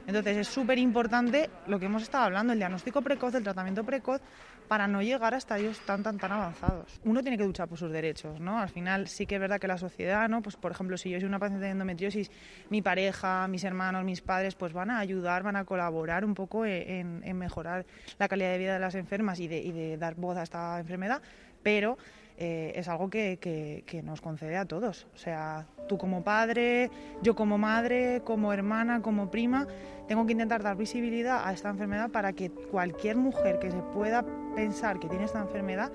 Entonces 0.06 0.38
es 0.38 0.48
súper 0.48 0.78
importante 0.78 1.50
lo 1.68 1.80
que 1.80 1.86
hemos 1.86 2.04
estado 2.04 2.26
hablando, 2.26 2.54
el 2.54 2.60
diagnóstico 2.60 3.02
precoz, 3.02 3.34
el 3.36 3.44
tratamiento 3.44 3.84
precoz, 3.84 4.22
para 4.68 4.88
no 4.88 5.02
llegar 5.02 5.34
a 5.34 5.38
estadios 5.38 5.80
tan 5.82 6.04
tan 6.04 6.18
tan 6.18 6.32
avanzados. 6.32 7.00
Uno 7.04 7.22
tiene 7.22 7.38
que 7.38 7.44
luchar 7.44 7.68
por 7.68 7.78
sus 7.78 7.92
derechos, 7.92 8.40
¿no? 8.40 8.60
Al 8.60 8.70
final 8.70 9.08
sí 9.08 9.26
que 9.26 9.36
es 9.36 9.42
verdad 9.42 9.60
que 9.60 9.68
la 9.68 9.78
sociedad, 9.78 10.28
¿no? 10.30 10.42
Pues 10.42 10.56
por 10.56 10.72
ejemplo, 10.72 10.98
si 10.98 11.10
yo 11.10 11.20
soy 11.20 11.28
una 11.28 11.40
paciente 11.40 11.66
de 11.66 11.72
endometriosis, 11.72 12.32
mi 12.70 12.82
pareja, 12.82 13.48
mis 13.48 13.64
hermanos, 13.64 14.04
mis 14.04 14.22
padres, 14.22 14.56
pues 14.56 14.74
van 14.74 14.90
a 14.90 15.00
ayudar, 15.00 15.44
van 15.44 15.56
a 15.56 15.66
colaborar 15.66 16.26
un 16.26 16.34
poco 16.34 16.66
en, 16.66 17.22
mejorar 17.38 17.86
la 18.20 18.28
calidad 18.28 18.52
de 18.52 18.58
vida 18.58 18.74
de 18.74 18.80
las 18.80 18.96
enfermas 18.96 19.40
y 19.40 19.48
de, 19.48 19.60
y 19.60 19.72
de 19.72 19.98
dar 19.98 20.16
voz 20.16 20.38
a 20.38 20.44
esta 20.44 20.80
enfermedad, 20.80 21.22
pero 21.62 21.98
eh, 22.38 22.74
es 22.76 22.88
algo 22.88 23.10
que, 23.10 23.38
que, 23.86 24.04
nos 24.04 24.22
concede 24.22 24.58
a 24.58 24.66
todos. 24.66 25.08
O 25.14 25.18
sea, 25.18 25.68
tú 25.88 25.98
como 25.98 26.24
padre, 26.24 26.90
yo 27.22 27.36
como 27.36 27.58
madre, 27.58 28.22
como 28.24 28.54
hermana, 28.54 29.02
como 29.02 29.30
prima, 29.30 29.68
tengo 30.08 30.26
que 30.26 30.34
intentar 30.34 30.64
dar 30.64 30.76
visibilidad 30.76 31.48
a 31.48 31.54
esta 31.54 31.70
enfermedad 31.70 32.10
para 32.10 32.34
que 32.34 32.50
cualquier 32.50 33.18
mujer 33.18 33.60
que 33.60 33.72
se 33.72 33.78
pueda 33.94 34.26
pensar 34.56 35.00
que 35.00 35.08
tiene 35.08 35.26
esta 35.26 35.40
enfermedad 35.40 35.92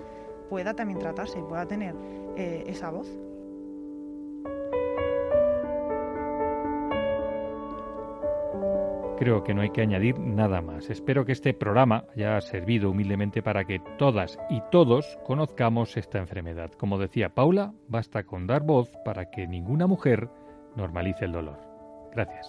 pueda 0.48 0.74
también 0.74 0.98
tratarse 0.98 1.38
y 1.38 1.42
pueda 1.42 1.66
tener 1.66 1.94
eh, 2.36 2.64
esa 2.66 2.90
voz. 2.90 3.08
Creo 9.18 9.42
que 9.42 9.52
no 9.52 9.62
hay 9.62 9.70
que 9.70 9.80
añadir 9.80 10.20
nada 10.20 10.62
más. 10.62 10.90
Espero 10.90 11.24
que 11.24 11.32
este 11.32 11.52
programa 11.52 12.04
haya 12.14 12.40
servido 12.40 12.90
humildemente 12.90 13.42
para 13.42 13.64
que 13.64 13.80
todas 13.98 14.38
y 14.48 14.62
todos 14.70 15.18
conozcamos 15.24 15.96
esta 15.96 16.18
enfermedad. 16.18 16.70
Como 16.78 16.98
decía 16.98 17.34
Paula, 17.34 17.74
basta 17.88 18.22
con 18.22 18.46
dar 18.46 18.62
voz 18.62 18.90
para 19.04 19.28
que 19.30 19.48
ninguna 19.48 19.88
mujer 19.88 20.28
normalice 20.76 21.24
el 21.24 21.32
dolor. 21.32 21.58
Gracias. 22.12 22.46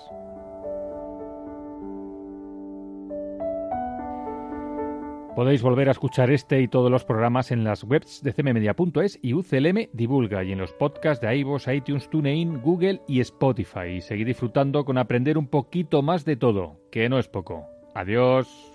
Podéis 5.39 5.62
volver 5.62 5.88
a 5.88 5.93
escuchar 5.93 6.32
este 6.32 6.60
y 6.60 6.67
todos 6.67 6.91
los 6.91 7.06
programas 7.06 7.52
en 7.52 7.63
las 7.63 7.86
webs 7.86 8.21
de 8.23 8.34
cmmedia.es 8.34 9.19
y 9.21 9.34
UCLM 9.34 9.88
Divulga 9.93 10.43
y 10.43 10.52
en 10.52 10.60
los 10.60 10.73
podcasts 10.73 11.25
de 11.25 11.34
iVoox, 11.38 11.65
iTunes, 11.69 12.10
TuneIn, 12.10 12.60
Google 12.62 12.99
y 13.08 13.21
Spotify. 13.21 13.88
Y 13.95 14.02
seguid 14.02 14.28
disfrutando 14.28 14.84
con 14.84 14.97
aprender 14.97 15.38
un 15.38 15.47
poquito 15.47 16.02
más 16.02 16.25
de 16.25 16.36
todo, 16.36 16.82
que 16.91 17.08
no 17.08 17.19
es 17.19 17.30
poco. 17.30 17.67
Adiós. 17.95 18.69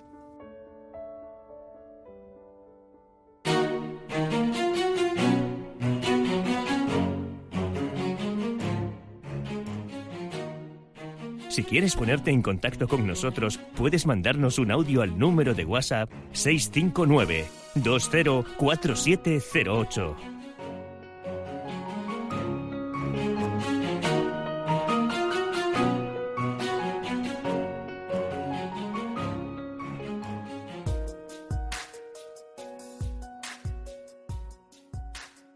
Si 11.55 11.63
quieres 11.63 11.95
ponerte 11.95 12.33
en 12.33 12.43
contacto 12.43 12.89
con 12.89 13.07
nosotros, 13.07 13.61
puedes 13.77 14.07
mandarnos 14.07 14.59
un 14.59 14.73
audio 14.73 15.03
al 15.03 15.17
número 15.17 15.55
de 15.55 15.65
WhatsApp 15.65 16.11
659 16.33 17.47
204708. 17.77 20.34